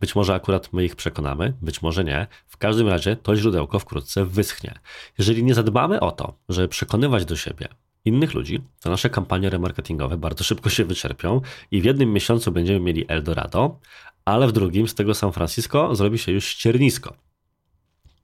Być 0.01 0.15
może 0.15 0.35
akurat 0.35 0.73
my 0.73 0.85
ich 0.85 0.97
przekonamy, 0.97 1.53
być 1.63 1.83
może 1.83 2.05
nie. 2.05 2.27
W 2.47 2.57
każdym 2.57 2.89
razie 2.89 3.17
to 3.17 3.37
źródełko 3.37 3.79
wkrótce 3.79 4.25
wyschnie. 4.25 4.75
Jeżeli 5.19 5.45
nie 5.45 5.55
zadbamy 5.55 6.01
o 6.01 6.11
to, 6.11 6.35
żeby 6.49 6.69
przekonywać 6.69 7.25
do 7.25 7.37
siebie 7.37 7.69
innych 8.05 8.35
ludzi, 8.35 8.61
to 8.81 8.91
nasze 8.91 9.11
kampanie 9.11 9.51
remarketingowe 9.51 10.17
bardzo 10.17 10.45
szybko 10.45 10.71
się 10.71 10.85
wyczerpią 10.85 11.41
i 11.71 11.81
w 11.81 11.85
jednym 11.85 12.13
miesiącu 12.13 12.53
będziemy 12.53 12.81
mieli 12.81 13.05
Eldorado, 13.09 13.79
ale 14.25 14.47
w 14.47 14.53
drugim 14.53 14.89
z 14.89 14.95
tego 14.95 15.15
San 15.15 15.33
Francisco 15.33 15.95
zrobi 15.95 16.19
się 16.19 16.33
już 16.33 16.47
ściernisko. 16.47 17.17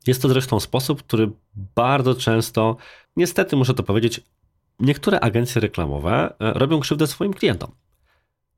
Jest 0.07 0.23
to 0.23 0.29
zresztą 0.29 0.61
sposób, 0.61 1.03
który 1.03 1.31
bardzo 1.77 2.15
często, 2.15 2.77
niestety 3.17 3.57
muszę 3.57 3.75
to 3.75 3.83
powiedzieć, 3.83 4.21
niektóre 4.81 5.21
agencje 5.21 5.61
reklamowe 5.61 6.35
e, 6.41 6.53
robią 6.53 6.81
krzywdę 6.81 7.07
swoim 7.07 7.35
klientom. 7.35 7.71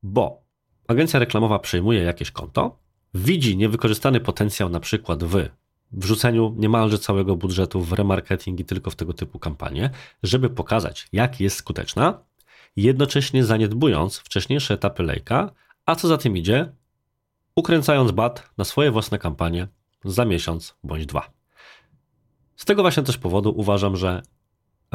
Bo 0.02 0.42
agencja 0.88 1.20
reklamowa 1.20 1.58
przejmuje 1.58 2.02
jakieś 2.02 2.30
konto, 2.30 2.78
widzi 3.14 3.56
niewykorzystany 3.56 4.20
potencjał 4.20 4.68
na 4.68 4.80
przykład 4.80 5.24
w 5.24 5.48
wrzuceniu 5.92 6.54
niemalże 6.58 6.98
całego 6.98 7.36
budżetu 7.36 7.80
w 7.80 7.92
remarketing 7.92 8.60
i 8.60 8.64
tylko 8.64 8.90
w 8.90 8.96
tego 8.96 9.12
typu 9.12 9.38
kampanie, 9.38 9.90
żeby 10.22 10.50
pokazać, 10.50 11.08
jak 11.12 11.40
jest 11.40 11.56
skuteczna, 11.56 12.18
jednocześnie 12.76 13.44
zaniedbując 13.44 14.18
wcześniejsze 14.18 14.74
etapy 14.74 15.02
lejka, 15.02 15.50
a 15.86 15.94
co 15.94 16.08
za 16.08 16.18
tym 16.18 16.36
idzie, 16.36 16.72
ukręcając 17.56 18.10
bat 18.10 18.50
na 18.58 18.64
swoje 18.64 18.90
własne 18.90 19.18
kampanie 19.18 19.68
za 20.04 20.24
miesiąc 20.24 20.74
bądź 20.84 21.06
dwa. 21.06 21.30
Z 22.56 22.64
tego 22.64 22.82
właśnie 22.82 23.02
też 23.02 23.18
powodu 23.18 23.54
uważam, 23.56 23.96
że 23.96 24.22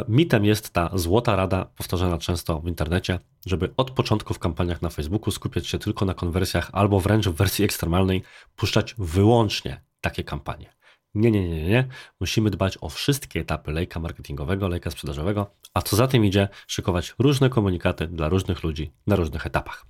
mitem 0.07 0.45
jest 0.45 0.69
ta 0.69 0.89
złota 0.93 1.35
rada, 1.35 1.65
powtarzana 1.65 2.17
często 2.17 2.59
w 2.59 2.67
internecie, 2.67 3.19
żeby 3.45 3.73
od 3.77 3.91
początku 3.91 4.33
w 4.33 4.39
kampaniach 4.39 4.81
na 4.81 4.89
Facebooku 4.89 5.31
skupiać 5.31 5.67
się 5.67 5.79
tylko 5.79 6.05
na 6.05 6.13
konwersjach, 6.13 6.69
albo 6.73 6.99
wręcz 6.99 7.27
w 7.27 7.33
wersji 7.33 7.65
ekstremalnej 7.65 8.23
puszczać 8.55 8.95
wyłącznie 8.97 9.81
takie 10.01 10.23
kampanie. 10.23 10.76
Nie, 11.17 11.31
nie, 11.31 11.49
nie, 11.49 11.63
nie. 11.63 11.87
Musimy 12.19 12.49
dbać 12.49 12.77
o 12.81 12.89
wszystkie 12.89 13.39
etapy 13.39 13.71
lejka 13.71 13.99
marketingowego, 13.99 14.67
lejka 14.67 14.91
sprzedażowego, 14.91 15.51
a 15.73 15.81
co 15.81 15.95
za 15.95 16.07
tym 16.07 16.25
idzie, 16.25 16.49
szykować 16.67 17.15
różne 17.19 17.49
komunikaty 17.49 18.07
dla 18.07 18.29
różnych 18.29 18.63
ludzi 18.63 18.91
na 19.07 19.15
różnych 19.15 19.45
etapach. 19.45 19.85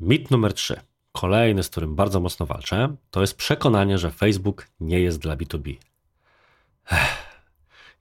Mit 0.00 0.30
numer 0.30 0.54
3. 0.54 0.80
Kolejny, 1.12 1.62
z 1.62 1.68
którym 1.68 1.94
bardzo 1.94 2.20
mocno 2.20 2.46
walczę, 2.46 2.96
to 3.10 3.20
jest 3.20 3.36
przekonanie, 3.36 3.98
że 3.98 4.10
Facebook 4.10 4.66
nie 4.80 5.00
jest 5.00 5.18
dla 5.18 5.36
B2B. 5.36 5.76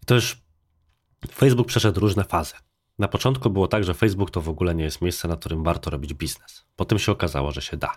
I 0.04 0.06
to 0.06 0.16
już 0.16 0.42
Facebook 1.32 1.68
przeszedł 1.68 2.00
różne 2.00 2.24
fazy. 2.24 2.54
Na 3.00 3.08
początku 3.08 3.50
było 3.50 3.68
tak, 3.68 3.84
że 3.84 3.94
Facebook 3.94 4.32
to 4.32 4.41
w 4.41 4.50
ogóle 4.50 4.75
nie 4.75 4.84
jest 4.84 5.01
miejsce, 5.01 5.27
na 5.27 5.36
którym 5.36 5.63
warto 5.63 5.89
robić 5.89 6.13
biznes. 6.13 6.65
Potem 6.75 7.00
się 7.00 7.12
okazało, 7.12 7.51
że 7.51 7.62
się 7.62 7.77
da. 7.77 7.91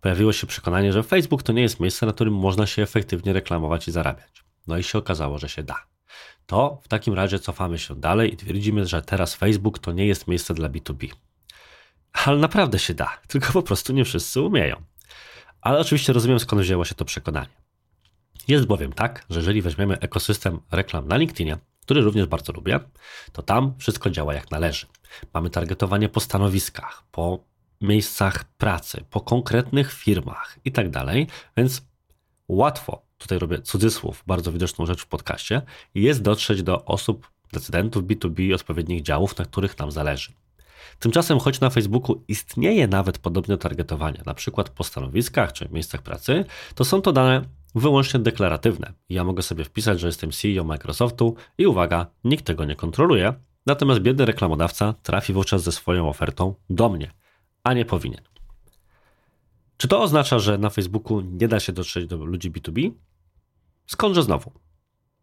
Pojawiło 0.00 0.32
się 0.32 0.46
przekonanie, 0.46 0.92
że 0.92 1.02
Facebook 1.02 1.42
to 1.42 1.52
nie 1.52 1.62
jest 1.62 1.80
miejsce, 1.80 2.06
na 2.06 2.12
którym 2.12 2.34
można 2.34 2.66
się 2.66 2.82
efektywnie 2.82 3.32
reklamować 3.32 3.88
i 3.88 3.92
zarabiać. 3.92 4.44
No 4.66 4.78
i 4.78 4.82
się 4.82 4.98
okazało, 4.98 5.38
że 5.38 5.48
się 5.48 5.62
da. 5.62 5.86
To 6.46 6.80
w 6.82 6.88
takim 6.88 7.14
razie 7.14 7.38
cofamy 7.38 7.78
się 7.78 7.96
dalej 7.96 8.34
i 8.34 8.36
twierdzimy, 8.36 8.86
że 8.86 9.02
teraz 9.02 9.34
Facebook 9.34 9.78
to 9.78 9.92
nie 9.92 10.06
jest 10.06 10.28
miejsce 10.28 10.54
dla 10.54 10.68
B2B. 10.68 11.08
Ale 12.12 12.38
naprawdę 12.38 12.78
się 12.78 12.94
da, 12.94 13.18
tylko 13.28 13.52
po 13.52 13.62
prostu 13.62 13.92
nie 13.92 14.04
wszyscy 14.04 14.40
umieją. 14.40 14.82
Ale 15.60 15.78
oczywiście 15.78 16.12
rozumiem 16.12 16.40
skąd 16.40 16.62
wzięło 16.62 16.84
się 16.84 16.94
to 16.94 17.04
przekonanie. 17.04 17.56
Jest 18.48 18.66
bowiem 18.66 18.92
tak, 18.92 19.26
że 19.30 19.38
jeżeli 19.40 19.62
weźmiemy 19.62 19.98
ekosystem 19.98 20.60
reklam 20.70 21.08
na 21.08 21.16
LinkedInie, 21.16 21.58
który 21.86 22.02
również 22.02 22.26
bardzo 22.26 22.52
lubię, 22.52 22.80
to 23.32 23.42
tam 23.42 23.74
wszystko 23.78 24.10
działa 24.10 24.34
jak 24.34 24.50
należy. 24.50 24.86
Mamy 25.34 25.50
targetowanie 25.50 26.08
po 26.08 26.20
stanowiskach, 26.20 27.02
po 27.12 27.38
miejscach 27.80 28.44
pracy, 28.44 29.04
po 29.10 29.20
konkretnych 29.20 29.92
firmach 29.92 30.58
i 30.64 30.72
tak 30.72 30.90
dalej, 30.90 31.26
więc 31.56 31.82
łatwo, 32.48 33.02
tutaj 33.18 33.38
robię 33.38 33.62
cudzysłów, 33.62 34.22
bardzo 34.26 34.52
widoczną 34.52 34.86
rzecz 34.86 35.02
w 35.02 35.06
podcaście, 35.06 35.62
jest 35.94 36.22
dotrzeć 36.22 36.62
do 36.62 36.84
osób, 36.84 37.30
decydentów 37.52 38.04
B2B 38.04 38.54
odpowiednich 38.54 39.02
działów, 39.02 39.38
na 39.38 39.44
których 39.44 39.78
nam 39.78 39.90
zależy. 39.90 40.32
Tymczasem, 40.98 41.38
choć 41.38 41.60
na 41.60 41.70
Facebooku 41.70 42.24
istnieje 42.28 42.88
nawet 42.88 43.18
podobne 43.18 43.58
targetowanie, 43.58 44.22
na 44.26 44.34
przykład 44.34 44.70
po 44.70 44.84
stanowiskach 44.84 45.52
czy 45.52 45.68
miejscach 45.72 46.02
pracy, 46.02 46.44
to 46.74 46.84
są 46.84 47.02
to 47.02 47.12
dane 47.12 47.42
wyłącznie 47.80 48.20
deklaratywne. 48.20 48.92
Ja 49.08 49.24
mogę 49.24 49.42
sobie 49.42 49.64
wpisać, 49.64 50.00
że 50.00 50.06
jestem 50.06 50.30
CEO 50.30 50.64
Microsoftu 50.64 51.36
i 51.58 51.66
uwaga, 51.66 52.06
nikt 52.24 52.44
tego 52.44 52.64
nie 52.64 52.76
kontroluje, 52.76 53.34
natomiast 53.66 54.00
biedny 54.00 54.24
reklamodawca 54.24 54.94
trafi 55.02 55.32
wówczas 55.32 55.62
ze 55.62 55.72
swoją 55.72 56.08
ofertą 56.08 56.54
do 56.70 56.88
mnie, 56.88 57.10
a 57.64 57.74
nie 57.74 57.84
powinien. 57.84 58.22
Czy 59.76 59.88
to 59.88 60.02
oznacza, 60.02 60.38
że 60.38 60.58
na 60.58 60.70
Facebooku 60.70 61.20
nie 61.20 61.48
da 61.48 61.60
się 61.60 61.72
dotrzeć 61.72 62.06
do 62.06 62.16
ludzi 62.16 62.50
B2B? 62.50 62.90
Skądże 63.86 64.22
znowu? 64.22 64.52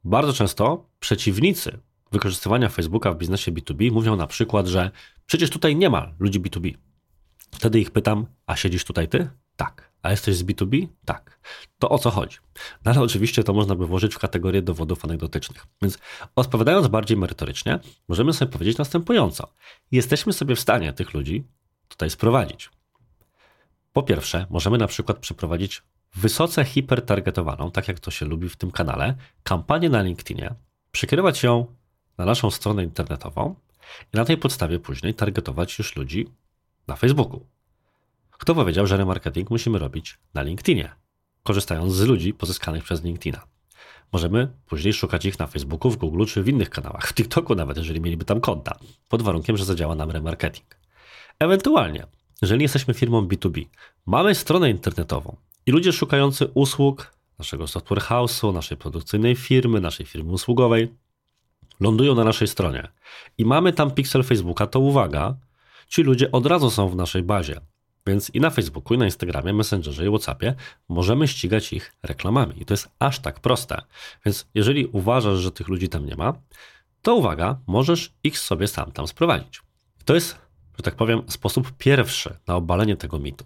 Bardzo 0.03 0.33
często 0.33 0.89
przeciwnicy 0.99 1.79
wykorzystywania 2.11 2.69
Facebooka 2.69 3.13
w 3.13 3.17
biznesie 3.17 3.51
B2B 3.51 3.91
mówią 3.91 4.15
na 4.15 4.27
przykład, 4.27 4.67
że 4.67 4.91
przecież 5.25 5.49
tutaj 5.49 5.75
nie 5.75 5.89
ma 5.89 6.13
ludzi 6.19 6.39
B2B. 6.41 6.73
Wtedy 7.51 7.79
ich 7.79 7.91
pytam, 7.91 8.25
a 8.45 8.55
siedzisz 8.55 8.85
tutaj 8.85 9.07
ty? 9.07 9.29
Tak. 9.55 9.92
A 10.03 10.11
jesteś 10.11 10.35
z 10.35 10.43
B2B? 10.43 10.87
Tak. 11.05 11.39
To 11.79 11.89
o 11.89 11.99
co 11.99 12.11
chodzi? 12.11 12.37
No 12.85 12.91
ale 12.91 13.01
oczywiście 13.01 13.43
to 13.43 13.53
można 13.53 13.75
by 13.75 13.87
włożyć 13.87 14.15
w 14.15 14.19
kategorię 14.19 14.61
dowodów 14.61 15.05
anegdotycznych. 15.05 15.67
Więc 15.81 15.97
odpowiadając 16.35 16.87
bardziej 16.87 17.17
merytorycznie, 17.17 17.79
możemy 18.07 18.33
sobie 18.33 18.51
powiedzieć 18.51 18.77
następująco. 18.77 19.53
Jesteśmy 19.91 20.33
sobie 20.33 20.55
w 20.55 20.59
stanie 20.59 20.93
tych 20.93 21.13
ludzi 21.13 21.43
tutaj 21.87 22.09
sprowadzić. 22.09 22.69
Po 23.93 24.03
pierwsze, 24.03 24.45
możemy 24.49 24.77
na 24.77 24.87
przykład 24.87 25.17
przeprowadzić 25.17 25.83
wysoce 26.15 26.65
hipertargetowaną, 26.65 27.71
tak 27.71 27.87
jak 27.87 27.99
to 27.99 28.11
się 28.11 28.25
lubi 28.25 28.49
w 28.49 28.55
tym 28.55 28.71
kanale, 28.71 29.15
kampanię 29.43 29.89
na 29.89 30.01
LinkedInie, 30.01 30.55
przekierować 30.91 31.43
ją 31.43 31.75
na 32.17 32.25
naszą 32.25 32.51
stronę 32.51 32.83
internetową 32.83 33.55
i 34.13 34.17
na 34.17 34.25
tej 34.25 34.37
podstawie 34.37 34.79
później 34.79 35.13
targetować 35.13 35.77
już 35.77 35.95
ludzi 35.95 36.27
na 36.87 36.95
Facebooku. 36.95 37.52
Kto 38.43 38.55
powiedział, 38.55 38.87
że 38.87 38.97
remarketing 38.97 39.49
musimy 39.49 39.79
robić 39.79 40.19
na 40.33 40.41
LinkedInie, 40.41 40.95
korzystając 41.43 41.93
z 41.93 42.01
ludzi 42.01 42.33
pozyskanych 42.33 42.83
przez 42.83 43.03
LinkedIna? 43.03 43.41
Możemy 44.13 44.47
później 44.65 44.93
szukać 44.93 45.25
ich 45.25 45.39
na 45.39 45.47
Facebooku, 45.47 45.91
w 45.91 45.97
Google 45.97 46.25
czy 46.25 46.43
w 46.43 46.47
innych 46.47 46.69
kanałach, 46.69 47.07
w 47.07 47.13
TikToku 47.13 47.55
nawet, 47.55 47.77
jeżeli 47.77 48.01
mieliby 48.01 48.25
tam 48.25 48.41
konta, 48.41 48.75
pod 49.09 49.21
warunkiem, 49.21 49.57
że 49.57 49.65
zadziała 49.65 49.95
nam 49.95 50.11
remarketing. 50.11 50.77
Ewentualnie, 51.39 52.07
jeżeli 52.41 52.61
jesteśmy 52.61 52.93
firmą 52.93 53.27
B2B, 53.27 53.65
mamy 54.05 54.35
stronę 54.35 54.69
internetową 54.69 55.35
i 55.65 55.71
ludzie 55.71 55.93
szukający 55.93 56.47
usług 56.53 57.13
naszego 57.39 57.67
software 57.67 58.01
house'u, 58.01 58.53
naszej 58.53 58.77
produkcyjnej 58.77 59.35
firmy, 59.35 59.81
naszej 59.81 60.05
firmy 60.05 60.31
usługowej 60.31 60.93
lądują 61.79 62.15
na 62.15 62.23
naszej 62.23 62.47
stronie 62.47 62.87
i 63.37 63.45
mamy 63.45 63.73
tam 63.73 63.91
pixel 63.91 64.23
Facebooka, 64.23 64.67
to 64.67 64.79
uwaga, 64.79 65.35
ci 65.87 66.03
ludzie 66.03 66.31
od 66.31 66.45
razu 66.45 66.69
są 66.69 66.89
w 66.89 66.95
naszej 66.95 67.23
bazie. 67.23 67.72
Więc 68.07 68.29
i 68.29 68.39
na 68.39 68.49
Facebooku, 68.49 68.93
i 68.93 68.97
na 68.97 69.05
Instagramie, 69.05 69.53
Messengerze 69.53 70.05
i 70.05 70.09
WhatsAppie 70.09 70.55
możemy 70.89 71.27
ścigać 71.27 71.73
ich 71.73 71.93
reklamami. 72.03 72.61
I 72.61 72.65
to 72.65 72.73
jest 72.73 72.89
aż 72.99 73.19
tak 73.19 73.39
proste. 73.39 73.81
Więc 74.25 74.47
jeżeli 74.53 74.85
uważasz, 74.85 75.37
że 75.39 75.51
tych 75.51 75.67
ludzi 75.67 75.89
tam 75.89 76.05
nie 76.05 76.15
ma, 76.15 76.33
to 77.01 77.15
uwaga, 77.15 77.59
możesz 77.67 78.13
ich 78.23 78.39
sobie 78.39 78.67
sam 78.67 78.91
tam 78.91 79.07
sprowadzić. 79.07 79.61
To 80.05 80.15
jest, 80.15 80.37
że 80.77 80.83
tak 80.83 80.95
powiem, 80.95 81.21
sposób 81.27 81.73
pierwszy 81.77 82.37
na 82.47 82.55
obalenie 82.55 82.97
tego 82.97 83.19
mitu. 83.19 83.45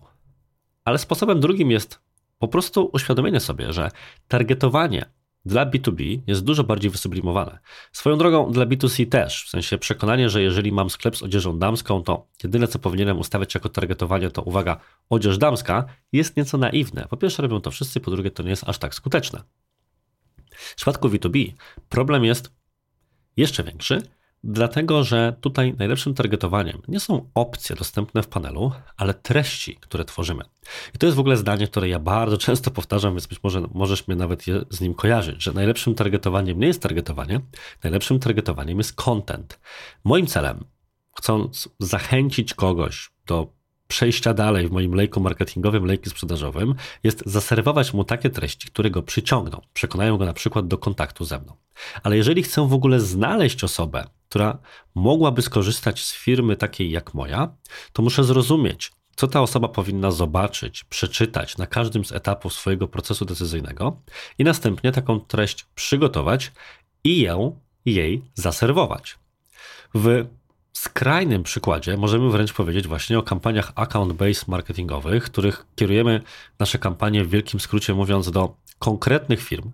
Ale 0.85 0.97
sposobem 0.97 1.39
drugim 1.39 1.71
jest 1.71 1.99
po 2.39 2.47
prostu 2.47 2.89
uświadomienie 2.93 3.39
sobie, 3.39 3.73
że 3.73 3.91
targetowanie 4.27 5.05
dla 5.47 5.65
B2B 5.65 6.19
jest 6.27 6.43
dużo 6.43 6.63
bardziej 6.63 6.91
wysublimowane. 6.91 7.59
Swoją 7.91 8.17
drogą 8.17 8.51
dla 8.51 8.65
B2C 8.65 9.09
też, 9.09 9.45
w 9.45 9.49
sensie 9.49 9.77
przekonanie, 9.77 10.29
że 10.29 10.41
jeżeli 10.41 10.71
mam 10.71 10.89
sklep 10.89 11.17
z 11.17 11.23
odzieżą 11.23 11.59
damską, 11.59 12.03
to 12.03 12.27
jedyne 12.43 12.67
co 12.67 12.79
powinienem 12.79 13.19
ustawiać 13.19 13.55
jako 13.55 13.69
targetowanie 13.69 14.31
to 14.31 14.41
uwaga, 14.41 14.79
odzież 15.09 15.37
damska, 15.37 15.85
jest 16.11 16.37
nieco 16.37 16.57
naiwne. 16.57 17.07
Po 17.09 17.17
pierwsze 17.17 17.41
robią 17.41 17.61
to 17.61 17.71
wszyscy, 17.71 17.99
po 17.99 18.11
drugie 18.11 18.31
to 18.31 18.43
nie 18.43 18.49
jest 18.49 18.69
aż 18.69 18.77
tak 18.77 18.95
skuteczne. 18.95 19.43
W 20.51 20.75
przypadku 20.75 21.09
B2B 21.09 21.53
problem 21.89 22.25
jest 22.25 22.51
jeszcze 23.37 23.63
większy, 23.63 24.01
Dlatego, 24.43 25.03
że 25.03 25.35
tutaj 25.41 25.75
najlepszym 25.79 26.13
targetowaniem 26.13 26.81
nie 26.87 26.99
są 26.99 27.29
opcje 27.33 27.75
dostępne 27.75 28.23
w 28.23 28.27
panelu, 28.27 28.71
ale 28.97 29.13
treści, 29.13 29.75
które 29.75 30.05
tworzymy. 30.05 30.43
I 30.95 30.97
to 30.97 31.05
jest 31.05 31.17
w 31.17 31.19
ogóle 31.19 31.37
zdanie, 31.37 31.67
które 31.67 31.89
ja 31.89 31.99
bardzo 31.99 32.37
często 32.37 32.71
powtarzam, 32.71 33.13
więc 33.13 33.27
być 33.27 33.43
może 33.43 33.61
możesz 33.73 34.07
mnie 34.07 34.15
nawet 34.17 34.43
z 34.69 34.81
nim 34.81 34.93
kojarzyć, 34.93 35.43
że 35.43 35.51
najlepszym 35.53 35.95
targetowaniem 35.95 36.59
nie 36.59 36.67
jest 36.67 36.81
targetowanie, 36.81 37.41
najlepszym 37.83 38.19
targetowaniem 38.19 38.77
jest 38.77 38.93
content. 38.93 39.59
Moim 40.03 40.27
celem, 40.27 40.65
chcąc 41.17 41.69
zachęcić 41.79 42.53
kogoś 42.53 43.11
do 43.25 43.57
przejścia 43.87 44.33
dalej 44.33 44.67
w 44.67 44.71
moim 44.71 44.93
lejku 44.93 45.19
marketingowym, 45.19 45.85
lejku 45.85 46.09
sprzedażowym, 46.09 46.75
jest 47.03 47.23
zaserwować 47.25 47.93
mu 47.93 48.03
takie 48.03 48.29
treści, 48.29 48.67
które 48.67 48.89
go 48.89 49.03
przyciągną, 49.03 49.61
przekonają 49.73 50.17
go 50.17 50.25
na 50.25 50.33
przykład 50.33 50.67
do 50.67 50.77
kontaktu 50.77 51.25
ze 51.25 51.39
mną. 51.39 51.53
Ale 52.03 52.17
jeżeli 52.17 52.43
chcę 52.43 52.67
w 52.67 52.73
ogóle 52.73 52.99
znaleźć 52.99 53.63
osobę, 53.63 54.07
która 54.29 54.57
mogłaby 54.95 55.41
skorzystać 55.41 56.03
z 56.03 56.13
firmy 56.13 56.55
takiej 56.55 56.91
jak 56.91 57.13
moja, 57.13 57.55
to 57.93 58.01
muszę 58.01 58.23
zrozumieć, 58.23 58.91
co 59.15 59.27
ta 59.27 59.41
osoba 59.41 59.67
powinna 59.67 60.11
zobaczyć, 60.11 60.83
przeczytać 60.83 61.57
na 61.57 61.67
każdym 61.67 62.05
z 62.05 62.11
etapów 62.11 62.53
swojego 62.53 62.87
procesu 62.87 63.25
decyzyjnego 63.25 64.01
i 64.37 64.43
następnie 64.43 64.91
taką 64.91 65.19
treść 65.19 65.65
przygotować 65.75 66.51
i 67.03 67.21
ją 67.21 67.59
jej 67.85 68.23
zaserwować. 68.33 69.19
W 69.95 70.25
skrajnym 70.73 71.43
przykładzie 71.43 71.97
możemy 71.97 72.29
wręcz 72.29 72.53
powiedzieć 72.53 72.87
właśnie 72.87 73.19
o 73.19 73.23
kampaniach 73.23 73.73
account-based 73.75 74.47
marketingowych, 74.47 75.23
których 75.23 75.65
kierujemy 75.75 76.21
nasze 76.59 76.79
kampanie 76.79 77.25
w 77.25 77.29
wielkim 77.29 77.59
skrócie 77.59 77.93
mówiąc 77.93 78.31
do 78.31 78.55
konkretnych 78.79 79.43
firm, 79.43 79.71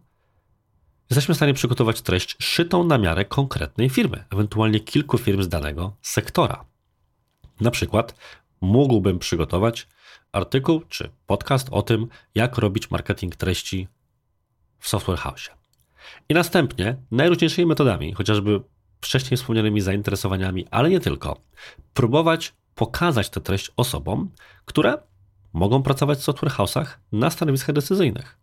jesteśmy 1.14 1.34
w 1.34 1.38
stanie 1.38 1.54
przygotować 1.54 2.02
treść 2.02 2.36
szytą 2.40 2.84
na 2.84 2.98
miarę 2.98 3.26
konkretnej 3.26 3.90
firmy, 3.90 4.24
ewentualnie 4.30 4.80
kilku 4.80 5.18
firm 5.18 5.44
z 5.44 5.50
danego 5.50 5.96
sektora. 6.02 6.66
Na 7.62 7.72
przykład 7.72 8.16
mógłbym 8.62 9.20
przygotować 9.20 9.88
artykuł 10.32 10.82
czy 10.90 11.10
podcast 11.28 11.68
o 11.72 11.82
tym, 11.82 12.08
jak 12.36 12.58
robić 12.58 12.92
marketing 12.92 13.36
treści 13.36 13.88
w 14.80 14.88
software 14.88 15.18
house. 15.18 15.50
I 16.30 16.34
następnie 16.34 16.96
najróżniejszymi 17.12 17.66
metodami, 17.68 18.14
chociażby 18.14 18.62
wcześniej 19.02 19.38
wspomnianymi 19.38 19.82
zainteresowaniami, 19.82 20.68
ale 20.72 20.90
nie 20.90 21.00
tylko, 21.00 21.42
próbować 21.94 22.54
pokazać 22.76 23.30
tę 23.30 23.42
treść 23.42 23.72
osobom, 23.78 24.30
które 24.66 24.98
mogą 25.54 25.84
pracować 25.84 26.20
w 26.20 26.24
software 26.24 26.52
house'ach 26.52 26.88
na 27.12 27.30
stanowiskach 27.30 27.76
decyzyjnych 27.76 28.43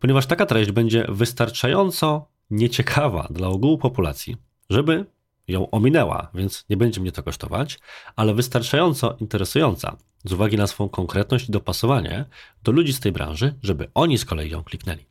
ponieważ 0.00 0.26
taka 0.26 0.46
treść 0.46 0.72
będzie 0.72 1.06
wystarczająco 1.08 2.28
nieciekawa 2.50 3.28
dla 3.30 3.48
ogółu 3.48 3.78
populacji, 3.78 4.36
żeby 4.70 5.06
ją 5.48 5.70
ominęła, 5.70 6.30
więc 6.34 6.64
nie 6.70 6.76
będzie 6.76 7.00
mnie 7.00 7.12
to 7.12 7.22
kosztować, 7.22 7.78
ale 8.16 8.34
wystarczająco 8.34 9.16
interesująca 9.20 9.96
z 10.24 10.32
uwagi 10.32 10.56
na 10.56 10.66
swoją 10.66 10.88
konkretność 10.88 11.48
i 11.48 11.52
dopasowanie 11.52 12.24
do 12.62 12.72
ludzi 12.72 12.92
z 12.92 13.00
tej 13.00 13.12
branży, 13.12 13.54
żeby 13.62 13.90
oni 13.94 14.18
z 14.18 14.24
kolei 14.24 14.50
ją 14.50 14.64
kliknęli. 14.64 15.04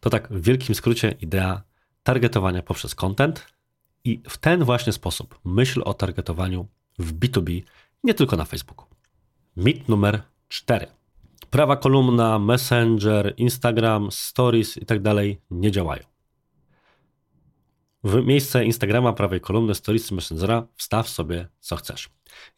To 0.00 0.10
tak 0.10 0.28
w 0.32 0.42
wielkim 0.42 0.74
skrócie 0.74 1.14
idea 1.20 1.62
targetowania 2.02 2.62
poprzez 2.62 2.94
content 2.94 3.46
i 4.04 4.22
w 4.28 4.38
ten 4.38 4.64
właśnie 4.64 4.92
sposób 4.92 5.40
myśl 5.44 5.82
o 5.84 5.94
targetowaniu 5.94 6.66
w 6.98 7.12
B2B, 7.12 7.62
nie 8.04 8.14
tylko 8.14 8.36
na 8.36 8.44
Facebooku. 8.44 8.86
Mit 9.56 9.88
numer 9.88 10.22
4 10.48 10.86
prawa 11.52 11.76
kolumna, 11.76 12.38
Messenger, 12.38 13.34
Instagram, 13.36 14.08
Stories 14.10 14.76
i 14.76 14.86
tak 14.86 15.02
dalej 15.02 15.40
nie 15.50 15.70
działają. 15.70 16.02
W 18.04 18.24
miejsce 18.26 18.64
Instagrama, 18.64 19.12
prawej 19.12 19.40
kolumny, 19.40 19.74
Stories 19.74 20.12
Messengera 20.12 20.66
wstaw 20.76 21.08
sobie 21.08 21.48
co 21.60 21.76
chcesz. 21.76 22.08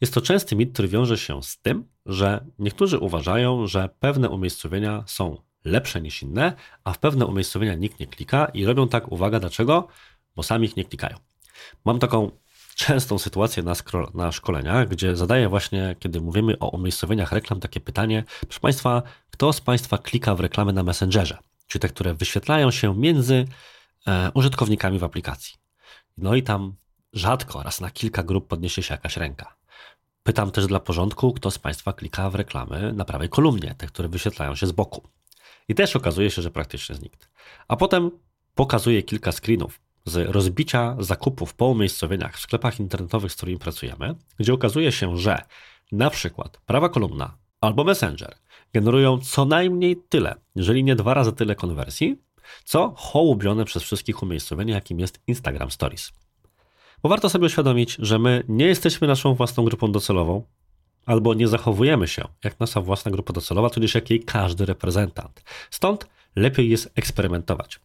Jest 0.01 0.13
to 0.13 0.21
częsty 0.21 0.55
mit, 0.55 0.73
który 0.73 0.87
wiąże 0.87 1.17
się 1.17 1.43
z 1.43 1.57
tym, 1.57 1.87
że 2.05 2.45
niektórzy 2.59 2.99
uważają, 2.99 3.67
że 3.67 3.89
pewne 3.99 4.29
umiejscowienia 4.29 5.03
są 5.07 5.37
lepsze 5.65 6.01
niż 6.01 6.23
inne, 6.23 6.53
a 6.83 6.93
w 6.93 6.99
pewne 6.99 7.25
umiejscowienia 7.25 7.75
nikt 7.75 7.99
nie 7.99 8.07
klika 8.07 8.45
i 8.45 8.65
robią 8.65 8.87
tak, 8.87 9.11
uwaga, 9.11 9.39
dlaczego? 9.39 9.87
Bo 10.35 10.43
sami 10.43 10.65
ich 10.65 10.77
nie 10.77 10.85
klikają. 10.85 11.17
Mam 11.85 11.99
taką 11.99 12.31
częstą 12.75 13.19
sytuację 13.19 13.63
na, 13.63 13.73
na 14.13 14.31
szkoleniach, 14.31 14.87
gdzie 14.87 15.15
zadaję 15.15 15.49
właśnie, 15.49 15.95
kiedy 15.99 16.21
mówimy 16.21 16.59
o 16.59 16.69
umiejscowieniach 16.69 17.31
reklam, 17.31 17.59
takie 17.59 17.79
pytanie, 17.79 18.23
proszę 18.41 18.59
Państwa, 18.59 19.03
kto 19.31 19.53
z 19.53 19.61
Państwa 19.61 19.97
klika 19.97 20.35
w 20.35 20.39
reklamy 20.39 20.73
na 20.73 20.83
Messengerze? 20.83 21.37
Czyli 21.67 21.81
te, 21.81 21.89
które 21.89 22.13
wyświetlają 22.13 22.71
się 22.71 22.95
między 22.95 23.45
e, 24.07 24.31
użytkownikami 24.33 24.99
w 24.99 25.03
aplikacji. 25.03 25.55
No 26.17 26.35
i 26.35 26.43
tam 26.43 26.75
rzadko, 27.13 27.63
raz 27.63 27.81
na 27.81 27.91
kilka 27.91 28.23
grup 28.23 28.47
podniesie 28.47 28.83
się 28.83 28.93
jakaś 28.93 29.17
ręka. 29.17 29.55
Pytam 30.23 30.51
też 30.51 30.67
dla 30.67 30.79
porządku, 30.79 31.33
kto 31.33 31.51
z 31.51 31.59
Państwa 31.59 31.93
klika 31.93 32.29
w 32.29 32.35
reklamy 32.35 32.93
na 32.93 33.05
prawej 33.05 33.29
kolumnie, 33.29 33.75
te, 33.77 33.87
które 33.87 34.09
wyświetlają 34.09 34.55
się 34.55 34.67
z 34.67 34.71
boku. 34.71 35.07
I 35.67 35.75
też 35.75 35.95
okazuje 35.95 36.31
się, 36.31 36.41
że 36.41 36.51
praktycznie 36.51 36.95
znikt. 36.95 37.29
A 37.67 37.75
potem 37.75 38.11
pokazuję 38.55 39.03
kilka 39.03 39.31
screenów 39.31 39.84
z 40.05 40.29
rozbicia 40.29 40.95
zakupów 40.99 41.53
po 41.53 41.65
umiejscowieniach 41.65 42.37
w 42.37 42.39
sklepach 42.39 42.79
internetowych, 42.79 43.31
z 43.31 43.35
którymi 43.35 43.59
pracujemy, 43.59 44.15
gdzie 44.39 44.53
okazuje 44.53 44.91
się, 44.91 45.17
że 45.17 45.41
na 45.91 46.09
przykład 46.09 46.57
prawa 46.65 46.89
kolumna 46.89 47.37
albo 47.61 47.83
Messenger 47.83 48.35
generują 48.73 49.19
co 49.19 49.45
najmniej 49.45 49.97
tyle, 50.09 50.35
jeżeli 50.55 50.83
nie 50.83 50.95
dwa 50.95 51.13
razy 51.13 51.33
tyle 51.33 51.55
konwersji, 51.55 52.17
co 52.63 52.93
hołubione 52.97 53.65
przez 53.65 53.83
wszystkich 53.83 54.23
umiejscowienia, 54.23 54.75
jakim 54.75 54.99
jest 54.99 55.19
Instagram 55.27 55.71
Stories. 55.71 56.11
Bo 57.03 57.09
warto 57.09 57.29
sobie 57.29 57.45
uświadomić, 57.45 57.97
że 57.99 58.19
my 58.19 58.43
nie 58.47 58.65
jesteśmy 58.65 59.07
naszą 59.07 59.33
własną 59.33 59.65
grupą 59.65 59.91
docelową, 59.91 60.43
albo 61.05 61.33
nie 61.33 61.47
zachowujemy 61.47 62.07
się 62.07 62.27
jak 62.43 62.59
nasza 62.59 62.81
własna 62.81 63.11
grupa 63.11 63.33
docelowa, 63.33 63.69
tudzież 63.69 63.95
jak 63.95 64.09
jej 64.09 64.23
każdy 64.23 64.65
reprezentant. 64.65 65.43
Stąd 65.69 66.07
lepiej 66.35 66.69
jest 66.69 66.91
eksperymentować. 66.95 67.79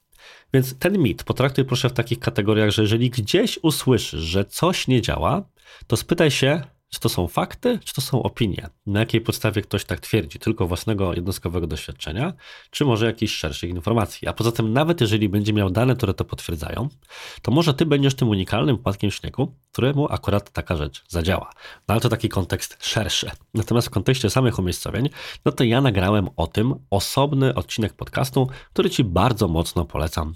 Więc 0.54 0.78
ten 0.78 0.98
mit 0.98 1.24
potraktuj 1.24 1.64
proszę 1.64 1.88
w 1.88 1.92
takich 1.92 2.18
kategoriach, 2.18 2.70
że 2.70 2.82
jeżeli 2.82 3.10
gdzieś 3.10 3.58
usłyszysz, 3.62 4.20
że 4.20 4.44
coś 4.44 4.88
nie 4.88 5.02
działa, 5.02 5.42
to 5.86 5.96
spytaj 5.96 6.30
się, 6.30 6.62
czy 6.90 7.00
to 7.00 7.08
są 7.08 7.28
fakty, 7.28 7.78
czy 7.84 7.94
to 7.94 8.00
są 8.00 8.22
opinie? 8.22 8.68
Na 8.86 9.00
jakiej 9.00 9.20
podstawie 9.20 9.62
ktoś 9.62 9.84
tak 9.84 10.00
twierdzi? 10.00 10.38
Tylko 10.38 10.66
własnego 10.66 11.14
jednostkowego 11.14 11.66
doświadczenia, 11.66 12.32
czy 12.70 12.84
może 12.84 13.06
jakichś 13.06 13.34
szerszych 13.34 13.70
informacji? 13.70 14.28
A 14.28 14.32
poza 14.32 14.52
tym, 14.52 14.72
nawet 14.72 15.00
jeżeli 15.00 15.28
będzie 15.28 15.52
miał 15.52 15.70
dane, 15.70 15.96
które 15.96 16.14
to 16.14 16.24
potwierdzają, 16.24 16.88
to 17.42 17.50
może 17.50 17.74
ty 17.74 17.86
będziesz 17.86 18.14
tym 18.14 18.28
unikalnym 18.28 18.78
płatkiem 18.78 19.10
śniegu, 19.10 19.54
któremu 19.72 20.12
akurat 20.12 20.50
taka 20.50 20.76
rzecz 20.76 21.04
zadziała. 21.08 21.50
No 21.88 21.92
ale 21.92 22.00
to 22.00 22.08
taki 22.08 22.28
kontekst 22.28 22.76
szerszy. 22.80 23.30
Natomiast 23.54 23.86
w 23.86 23.90
kontekście 23.90 24.30
samych 24.30 24.58
umiejscowień, 24.58 25.08
no 25.44 25.52
to 25.52 25.64
ja 25.64 25.80
nagrałem 25.80 26.28
o 26.36 26.46
tym 26.46 26.74
osobny 26.90 27.54
odcinek 27.54 27.92
podcastu, 27.92 28.48
który 28.72 28.90
ci 28.90 29.04
bardzo 29.04 29.48
mocno 29.48 29.84
polecam. 29.84 30.34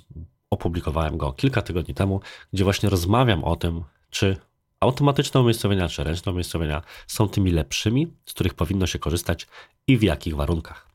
Opublikowałem 0.50 1.16
go 1.16 1.32
kilka 1.32 1.62
tygodni 1.62 1.94
temu, 1.94 2.20
gdzie 2.52 2.64
właśnie 2.64 2.88
rozmawiam 2.88 3.44
o 3.44 3.56
tym, 3.56 3.84
czy 4.10 4.36
automatyczne 4.84 5.40
umiejscowienia 5.40 5.88
czy 5.88 6.04
ręczne 6.04 6.32
umiejscowienia 6.32 6.82
są 7.06 7.28
tymi 7.28 7.50
lepszymi, 7.50 8.08
z 8.26 8.32
których 8.32 8.54
powinno 8.54 8.86
się 8.86 8.98
korzystać 8.98 9.46
i 9.86 9.98
w 9.98 10.02
jakich 10.02 10.36
warunkach. 10.36 10.88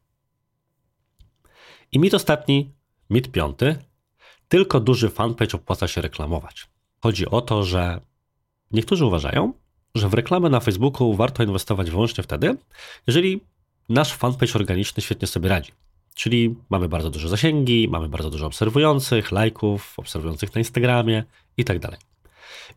I 1.92 2.00
mit 2.00 2.14
ostatni, 2.14 2.72
mit 3.10 3.32
piąty, 3.32 3.76
tylko 4.48 4.80
duży 4.80 5.10
fanpage 5.10 5.54
opłaca 5.54 5.88
się 5.88 6.02
reklamować. 6.02 6.68
Chodzi 7.02 7.26
o 7.26 7.42
to, 7.42 7.64
że 7.64 8.02
niektórzy 8.72 9.06
uważają, 9.06 9.54
że 9.96 10.10
w 10.10 10.14
reklamę 10.14 10.50
na 10.50 10.60
Facebooku 10.60 11.14
warto 11.14 11.44
inwestować 11.44 11.92
wyłącznie 11.92 12.24
wtedy, 12.24 12.58
jeżeli 13.08 13.42
nasz 13.90 14.14
fanpage 14.14 14.54
organiczny 14.54 15.04
świetnie 15.04 15.28
sobie 15.28 15.50
radzi. 15.50 15.72
Czyli 16.14 16.56
mamy 16.70 16.90
bardzo 16.90 17.10
duże 17.10 17.30
zasięgi, 17.30 17.88
mamy 17.88 18.10
bardzo 18.10 18.30
dużo 18.30 18.46
obserwujących, 18.46 19.32
lajków, 19.32 19.94
obserwujących 20.00 20.56
na 20.56 20.60
Instagramie 20.60 21.24
i 21.58 21.66
tak 21.66 21.80
dalej. 21.80 22.00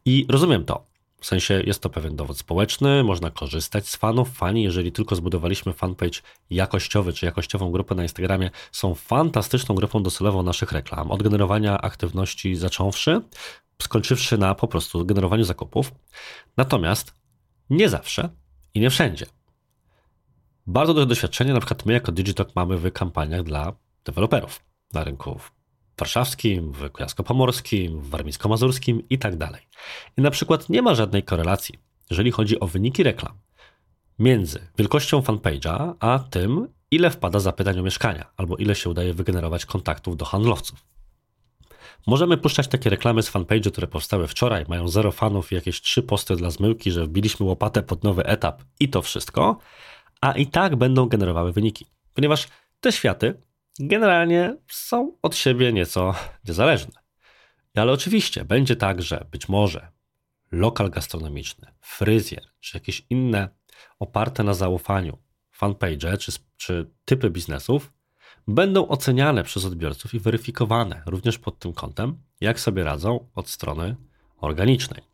I 0.04 0.26
rozumiem 0.28 0.64
to. 0.64 0.91
W 1.22 1.26
sensie 1.26 1.62
jest 1.66 1.82
to 1.82 1.90
pewien 1.90 2.16
dowód 2.16 2.38
społeczny, 2.38 3.04
można 3.04 3.30
korzystać 3.30 3.88
z 3.88 3.96
fanów. 3.96 4.30
Fani, 4.30 4.62
jeżeli 4.62 4.92
tylko 4.92 5.16
zbudowaliśmy 5.16 5.72
fanpage 5.72 6.20
jakościowy 6.50 7.12
czy 7.12 7.26
jakościową 7.26 7.70
grupę 7.70 7.94
na 7.94 8.02
Instagramie, 8.02 8.50
są 8.72 8.94
fantastyczną 8.94 9.74
grupą 9.74 10.02
docelową 10.02 10.42
naszych 10.42 10.72
reklam. 10.72 11.10
Od 11.10 11.22
generowania 11.22 11.78
aktywności 11.78 12.56
zacząwszy, 12.56 13.20
skończywszy 13.82 14.38
na 14.38 14.54
po 14.54 14.68
prostu 14.68 15.06
generowaniu 15.06 15.44
zakupów. 15.44 15.92
Natomiast 16.56 17.14
nie 17.70 17.88
zawsze 17.88 18.28
i 18.74 18.80
nie 18.80 18.90
wszędzie. 18.90 19.26
Bardzo 20.66 20.94
duże 20.94 21.06
doświadczenie, 21.06 21.52
na 21.52 21.60
przykład 21.60 21.86
my 21.86 21.92
jako 21.92 22.12
Digitalk 22.12 22.56
mamy 22.56 22.76
w 22.78 22.92
kampaniach 22.92 23.42
dla 23.42 23.72
deweloperów 24.04 24.60
na 24.92 25.04
rynku 25.04 25.40
warszawskim, 26.02 26.72
w 26.72 26.90
kujawsko-pomorskim, 26.90 28.00
w 28.00 28.10
warmińsko-mazurskim 28.10 29.02
i 29.10 29.18
tak 29.18 29.36
dalej. 29.36 29.62
I 30.18 30.22
na 30.22 30.30
przykład 30.30 30.68
nie 30.68 30.82
ma 30.82 30.94
żadnej 30.94 31.22
korelacji, 31.22 31.78
jeżeli 32.10 32.30
chodzi 32.30 32.60
o 32.60 32.66
wyniki 32.66 33.02
reklam, 33.02 33.32
między 34.18 34.68
wielkością 34.78 35.20
fanpage'a, 35.20 35.94
a 36.00 36.18
tym, 36.18 36.68
ile 36.90 37.10
wpada 37.10 37.38
zapytań 37.40 37.78
o 37.78 37.82
mieszkania, 37.82 38.24
albo 38.36 38.56
ile 38.56 38.74
się 38.74 38.90
udaje 38.90 39.14
wygenerować 39.14 39.66
kontaktów 39.66 40.16
do 40.16 40.24
handlowców. 40.24 40.84
Możemy 42.06 42.36
puszczać 42.36 42.68
takie 42.68 42.90
reklamy 42.90 43.22
z 43.22 43.32
fanpage'u, 43.32 43.70
które 43.70 43.86
powstały 43.86 44.26
wczoraj, 44.26 44.64
mają 44.68 44.88
zero 44.88 45.12
fanów 45.12 45.52
i 45.52 45.54
jakieś 45.54 45.80
trzy 45.80 46.02
posty 46.02 46.36
dla 46.36 46.50
zmyłki, 46.50 46.90
że 46.90 47.06
wbiliśmy 47.06 47.46
łopatę 47.46 47.82
pod 47.82 48.04
nowy 48.04 48.24
etap 48.24 48.62
i 48.80 48.88
to 48.88 49.02
wszystko, 49.02 49.58
a 50.20 50.32
i 50.32 50.46
tak 50.46 50.76
będą 50.76 51.06
generowały 51.06 51.52
wyniki, 51.52 51.86
ponieważ 52.14 52.48
te 52.80 52.92
światy 52.92 53.42
generalnie 53.80 54.56
są 54.68 55.16
od 55.22 55.36
siebie 55.36 55.72
nieco 55.72 56.14
niezależne. 56.48 57.02
Ale 57.74 57.92
oczywiście 57.92 58.44
będzie 58.44 58.76
tak, 58.76 59.02
że 59.02 59.26
być 59.30 59.48
może 59.48 59.88
lokal 60.52 60.90
gastronomiczny, 60.90 61.72
fryzjer 61.80 62.44
czy 62.60 62.76
jakieś 62.76 63.06
inne 63.10 63.48
oparte 63.98 64.44
na 64.44 64.54
zaufaniu 64.54 65.18
fanpage 65.50 66.18
czy, 66.18 66.32
czy 66.56 66.90
typy 67.04 67.30
biznesów 67.30 67.92
będą 68.48 68.88
oceniane 68.88 69.42
przez 69.42 69.64
odbiorców 69.64 70.14
i 70.14 70.20
weryfikowane 70.20 71.02
również 71.06 71.38
pod 71.38 71.58
tym 71.58 71.72
kątem, 71.72 72.22
jak 72.40 72.60
sobie 72.60 72.84
radzą 72.84 73.30
od 73.34 73.50
strony 73.50 73.96
organicznej. 74.36 75.11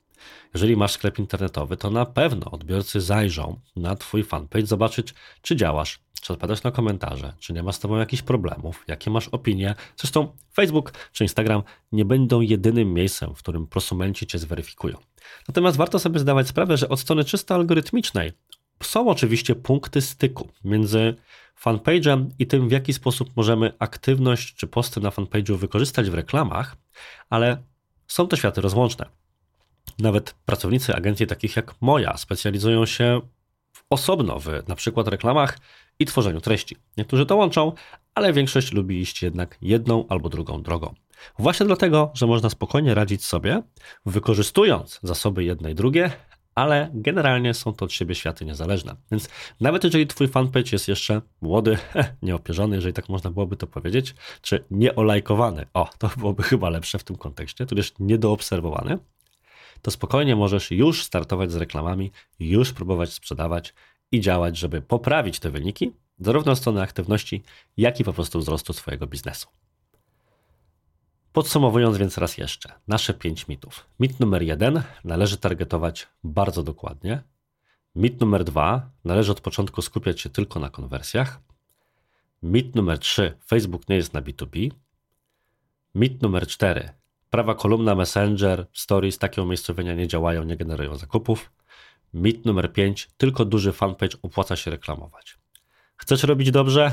Jeżeli 0.55 0.77
masz 0.77 0.93
sklep 0.93 1.19
internetowy, 1.19 1.77
to 1.77 1.91
na 1.91 2.07
pewno 2.07 2.51
odbiorcy 2.51 3.01
zajrzą 3.01 3.61
na 3.77 3.97
Twój 3.97 4.25
fanpage, 4.25 4.67
zobaczyć, 4.67 5.15
czy 5.43 5.57
działasz, 5.57 6.01
czy 6.21 6.33
odpowiadasz 6.33 6.63
na 6.63 6.71
komentarze, 6.71 7.33
czy 7.39 7.53
nie 7.53 7.63
ma 7.63 7.73
z 7.73 7.79
Tobą 7.79 7.97
jakichś 7.97 8.23
problemów, 8.23 8.85
jakie 8.89 9.11
masz 9.11 9.29
opinie. 9.29 9.75
Zresztą 9.97 10.37
Facebook 10.55 10.93
czy 11.13 11.25
Instagram 11.25 11.63
nie 11.93 12.05
będą 12.05 12.41
jedynym 12.41 12.95
miejscem, 12.95 13.35
w 13.35 13.39
którym 13.39 13.67
prosumenci 13.67 14.27
Cię 14.27 14.39
zweryfikują. 14.39 14.97
Natomiast 15.49 15.77
warto 15.77 15.99
sobie 15.99 16.21
zdawać 16.21 16.49
sprawę, 16.49 16.77
że 16.77 16.89
od 16.89 17.01
strony 17.01 17.25
czysto 17.25 17.55
algorytmicznej 17.55 18.33
są 18.83 19.09
oczywiście 19.09 19.55
punkty 19.55 20.01
styku 20.01 20.49
między 20.65 21.15
fanpage'em 21.65 22.31
i 22.39 22.47
tym, 22.47 22.69
w 22.69 22.73
jaki 22.73 22.93
sposób 22.93 23.31
możemy 23.37 23.73
aktywność 23.79 24.55
czy 24.55 24.67
posty 24.67 25.01
na 25.01 25.11
fanpage'u 25.11 25.57
wykorzystać 25.57 26.11
w 26.11 26.15
reklamach, 26.15 26.77
ale 27.31 27.63
są 28.07 28.27
to 28.27 28.37
światy 28.37 28.61
rozłączne. 28.61 29.07
Nawet 29.99 30.35
pracownicy 30.47 30.95
agencji 30.95 31.27
takich 31.27 31.57
jak 31.57 31.75
moja 31.81 32.17
specjalizują 32.17 32.87
się 32.87 33.21
osobno 33.91 34.39
w 34.41 34.47
na 34.69 34.75
przykład 34.75 35.09
reklamach 35.09 35.59
i 35.99 36.07
tworzeniu 36.07 36.41
treści. 36.41 36.77
Niektórzy 36.97 37.27
to 37.27 37.37
łączą, 37.37 37.73
ale 38.15 38.33
większość 38.33 38.73
lubi 38.73 39.01
iść 39.01 39.23
jednak 39.23 39.59
jedną 39.63 40.07
albo 40.09 40.29
drugą 40.29 40.63
drogą. 40.63 40.95
Właśnie 41.39 41.67
dlatego, 41.67 42.11
że 42.15 42.27
można 42.27 42.51
spokojnie 42.51 42.95
radzić 42.95 43.25
sobie, 43.25 43.63
wykorzystując 44.07 45.01
zasoby 45.03 45.45
jedne 45.45 45.71
i 45.71 45.75
drugie, 45.75 46.11
ale 46.55 46.91
generalnie 46.95 47.55
są 47.55 47.73
to 47.73 47.85
od 47.85 47.93
siebie 47.93 48.15
światy 48.15 48.45
niezależne. 48.45 48.97
Więc 49.11 49.29
nawet 49.61 49.85
jeżeli 49.85 50.07
twój 50.07 50.29
fanpage 50.29 50.69
jest 50.73 50.89
jeszcze 50.89 51.23
młody, 51.41 51.79
nieopierzony, 52.23 52.77
jeżeli 52.77 52.93
tak 52.93 53.09
można 53.09 53.31
byłoby 53.31 53.57
to 53.57 53.67
powiedzieć, 53.67 54.15
czy 54.43 54.65
nieolajkowany, 54.71 55.67
o, 55.75 55.91
to 55.99 56.11
byłoby 56.17 56.43
chyba 56.43 56.71
lepsze 56.71 56.99
w 56.99 57.05
tym 57.05 57.17
kontekście, 57.17 57.67
tudzież 57.67 57.93
niedoobserwowany, 57.99 58.99
to 59.83 59.91
spokojnie 59.91 60.37
możesz 60.37 60.71
już 60.71 61.05
startować 61.05 61.53
z 61.53 61.57
reklamami, 61.57 62.13
już 62.39 62.73
próbować 62.73 63.13
sprzedawać 63.13 63.75
i 64.13 64.21
działać, 64.21 64.57
żeby 64.57 64.83
poprawić 64.83 65.41
te 65.41 65.51
wyniki, 65.51 65.93
zarówno 66.21 66.53
od 66.53 66.59
strony 66.59 66.83
aktywności, 66.83 67.43
jak 67.77 68.01
i 68.01 68.05
po 68.05 68.13
prostu 68.13 68.39
wzrostu 68.39 68.73
swojego 68.73 69.07
biznesu. 69.07 69.49
Podsumowując 71.33 71.97
więc 71.97 72.19
raz 72.19 72.39
jeszcze, 72.39 72.73
nasze 72.89 73.15
5 73.15 73.49
mitów. 73.49 73.87
Mit 74.01 74.21
numer 74.21 74.43
jeden 74.43 74.83
należy 75.05 75.37
targetować 75.37 76.09
bardzo 76.25 76.63
dokładnie. 76.63 77.23
Mit 77.95 78.21
numer 78.21 78.45
dwa 78.45 78.91
należy 79.05 79.33
od 79.33 79.41
początku 79.41 79.83
skupiać 79.83 80.21
się 80.21 80.31
tylko 80.31 80.61
na 80.61 80.71
konwersjach. 80.71 81.41
Mit 82.43 82.75
numer 82.75 82.99
3 82.99 83.39
Facebook 83.47 83.89
nie 83.89 83.97
jest 83.97 84.13
na 84.13 84.23
B2B. 84.23 84.71
Mit 85.95 86.23
numer 86.23 86.47
4 86.47 86.91
prawa 87.31 87.55
kolumna 87.55 87.95
Messenger, 87.95 88.67
Stories, 88.73 89.19
takie 89.19 89.43
umiejscowienia 89.43 89.95
nie 89.95 90.09
działają, 90.09 90.45
nie 90.45 90.57
generują 90.57 90.97
zakupów. 90.97 91.53
Mit 92.15 92.45
numer 92.45 92.73
5 92.73 93.09
tylko 93.17 93.45
duży 93.45 93.73
fanpage 93.73 94.17
opłaca 94.23 94.57
się 94.57 94.71
reklamować. 94.71 95.39
Chcesz 95.97 96.23
robić 96.23 96.51
dobrze? 96.51 96.93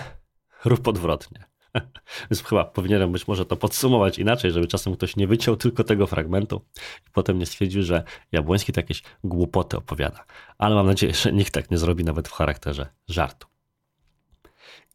Rób 0.65 0.87
odwrotnie. 0.87 1.45
Więc 2.31 2.43
chyba 2.43 2.65
powinienem 2.65 3.11
być 3.11 3.27
może 3.27 3.45
to 3.45 3.55
podsumować 3.55 4.19
inaczej, 4.19 4.51
żeby 4.51 4.67
czasem 4.67 4.95
ktoś 4.95 5.15
nie 5.15 5.27
wyciął 5.27 5.55
tylko 5.55 5.83
tego 5.83 6.07
fragmentu 6.07 6.65
i 7.07 7.11
potem 7.11 7.39
nie 7.39 7.45
stwierdził, 7.45 7.83
że 7.83 8.03
Jabłoński 8.31 8.73
to 8.73 8.79
jakieś 8.79 9.03
głupoty 9.23 9.77
opowiada. 9.77 10.25
Ale 10.57 10.75
mam 10.75 10.85
nadzieję, 10.85 11.13
że 11.13 11.33
nikt 11.33 11.53
tak 11.53 11.71
nie 11.71 11.77
zrobi 11.77 12.03
nawet 12.03 12.27
w 12.27 12.31
charakterze 12.31 12.87
żartu. 13.07 13.54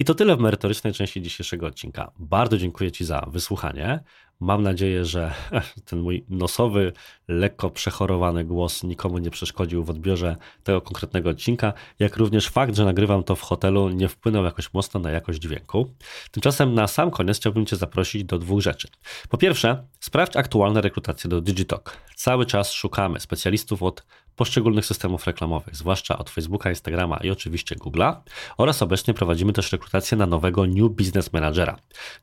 I 0.01 0.05
to 0.05 0.15
tyle 0.15 0.37
w 0.37 0.41
merytorycznej 0.41 0.93
części 0.93 1.23
dzisiejszego 1.23 1.67
odcinka. 1.67 2.11
Bardzo 2.19 2.59
dziękuję 2.59 2.93
Ci 2.93 3.05
za 3.05 3.27
wysłuchanie. 3.31 4.01
Mam 4.41 4.63
nadzieję, 4.63 5.05
że 5.05 5.35
ten 5.89 6.01
mój 6.01 6.25
nosowy, 6.29 6.93
lekko 7.29 7.71
przechorowany 7.71 8.45
głos 8.45 8.83
nikomu 8.83 9.19
nie 9.19 9.31
przeszkodził 9.31 9.85
w 9.85 9.91
odbiorze 9.91 10.37
tego 10.65 10.81
konkretnego 10.81 11.31
odcinka, 11.31 11.73
jak 11.99 12.17
również 12.17 12.49
fakt, 12.49 12.77
że 12.77 12.85
nagrywam 12.85 13.23
to 13.23 13.37
w 13.37 13.43
hotelu 13.43 13.89
nie 13.89 14.09
wpłynął 14.09 14.45
jakoś 14.45 14.75
mocno 14.75 15.01
na 15.01 15.11
jakość 15.11 15.39
dźwięku. 15.39 15.95
Tymczasem 16.31 16.75
na 16.75 16.87
sam 16.87 17.11
koniec 17.11 17.37
chciałbym 17.37 17.67
Cię 17.67 17.77
zaprosić 17.77 18.25
do 18.25 18.39
dwóch 18.39 18.61
rzeczy. 18.61 18.89
Po 19.29 19.39
pierwsze, 19.39 19.87
sprawdź 20.01 20.37
aktualne 20.37 20.81
rekrutacje 20.81 21.31
do 21.31 21.41
Digitalk. 21.41 21.97
Cały 22.17 22.47
czas 22.47 22.73
szukamy 22.73 23.21
specjalistów 23.21 23.83
od 23.83 24.07
poszczególnych 24.40 24.87
systemów 24.87 25.26
reklamowych, 25.26 25.76
zwłaszcza 25.76 26.18
od 26.18 26.31
Facebooka, 26.31 26.70
Instagrama 26.70 27.16
i 27.16 27.31
oczywiście 27.31 27.76
Google'a 27.76 28.16
oraz 28.57 28.83
obecnie 28.83 29.14
prowadzimy 29.14 29.53
też 29.53 29.72
rekrutację 29.72 30.18
na 30.18 30.26
nowego 30.26 30.66
New 30.66 30.90
Business 30.90 31.33
Managera. 31.33 31.76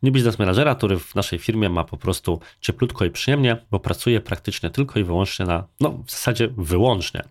New 0.03 0.13
Business 0.13 0.39
Managera, 0.39 0.75
który 0.75 0.99
w 0.99 1.15
naszej 1.15 1.39
firmie 1.39 1.69
ma 1.69 1.83
po 1.83 1.97
prostu 1.97 2.39
cieplutko 2.61 3.05
i 3.05 3.11
przyjemnie, 3.11 3.65
bo 3.71 3.79
pracuje 3.79 4.21
praktycznie 4.21 4.69
tylko 4.69 4.99
i 4.99 5.03
wyłącznie 5.03 5.45
na, 5.45 5.67
no 5.79 5.89
w 6.05 6.11
zasadzie 6.11 6.49
wyłącznie, 6.57 7.23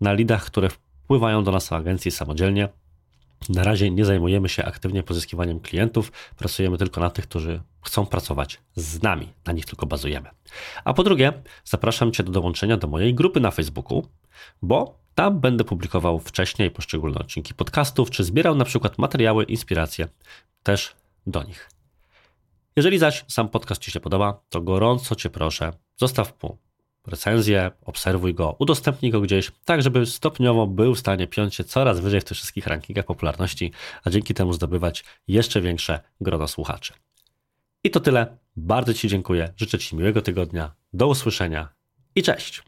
na 0.00 0.12
lidach, 0.12 0.44
które 0.44 0.68
wpływają 0.70 1.44
do 1.44 1.52
nas 1.52 1.68
w 1.68 1.72
agencji 1.72 2.10
samodzielnie, 2.10 2.68
na 3.48 3.64
razie 3.64 3.90
nie 3.90 4.04
zajmujemy 4.04 4.48
się 4.48 4.64
aktywnie 4.64 5.02
pozyskiwaniem 5.02 5.60
klientów, 5.60 6.12
pracujemy 6.36 6.78
tylko 6.78 7.00
na 7.00 7.10
tych, 7.10 7.26
którzy 7.28 7.60
chcą 7.82 8.06
pracować 8.06 8.60
z 8.76 9.02
nami, 9.02 9.28
na 9.46 9.52
nich 9.52 9.66
tylko 9.66 9.86
bazujemy. 9.86 10.28
A 10.84 10.94
po 10.94 11.02
drugie, 11.02 11.32
zapraszam 11.64 12.12
Cię 12.12 12.22
do 12.22 12.32
dołączenia 12.32 12.76
do 12.76 12.88
mojej 12.88 13.14
grupy 13.14 13.40
na 13.40 13.50
Facebooku, 13.50 14.06
bo 14.62 14.98
tam 15.14 15.40
będę 15.40 15.64
publikował 15.64 16.18
wcześniej 16.18 16.70
poszczególne 16.70 17.18
odcinki 17.18 17.54
podcastów, 17.54 18.10
czy 18.10 18.24
zbierał 18.24 18.54
na 18.54 18.64
przykład 18.64 18.98
materiały, 18.98 19.44
inspiracje 19.44 20.08
też 20.62 20.94
do 21.26 21.42
nich. 21.42 21.70
Jeżeli 22.76 22.98
zaś 22.98 23.24
sam 23.28 23.48
podcast 23.48 23.82
Ci 23.82 23.90
się 23.90 24.00
podoba, 24.00 24.40
to 24.48 24.60
gorąco 24.60 25.14
Cię 25.14 25.30
proszę, 25.30 25.72
zostaw 25.96 26.42
mu 26.42 26.58
recenzję, 27.06 27.70
obserwuj 27.84 28.34
go, 28.34 28.56
udostępnij 28.58 29.12
go 29.12 29.20
gdzieś, 29.20 29.52
tak 29.64 29.82
żeby 29.82 30.06
stopniowo 30.06 30.66
był 30.66 30.94
w 30.94 30.98
stanie 30.98 31.26
piąć 31.26 31.54
się 31.54 31.64
coraz 31.64 32.00
wyżej 32.00 32.20
w 32.20 32.24
tych 32.24 32.36
wszystkich 32.36 32.66
rankingach 32.66 33.04
popularności, 33.04 33.72
a 34.04 34.10
dzięki 34.10 34.34
temu 34.34 34.52
zdobywać 34.52 35.04
jeszcze 35.28 35.60
większe 35.60 36.00
grono 36.20 36.48
słuchaczy. 36.48 36.92
I 37.84 37.90
to 37.90 38.00
tyle. 38.00 38.36
Bardzo 38.56 38.94
Ci 38.94 39.08
dziękuję. 39.08 39.52
Życzę 39.56 39.78
Ci 39.78 39.96
miłego 39.96 40.22
tygodnia. 40.22 40.72
Do 40.92 41.06
usłyszenia 41.08 41.68
i 42.14 42.22
cześć. 42.22 42.62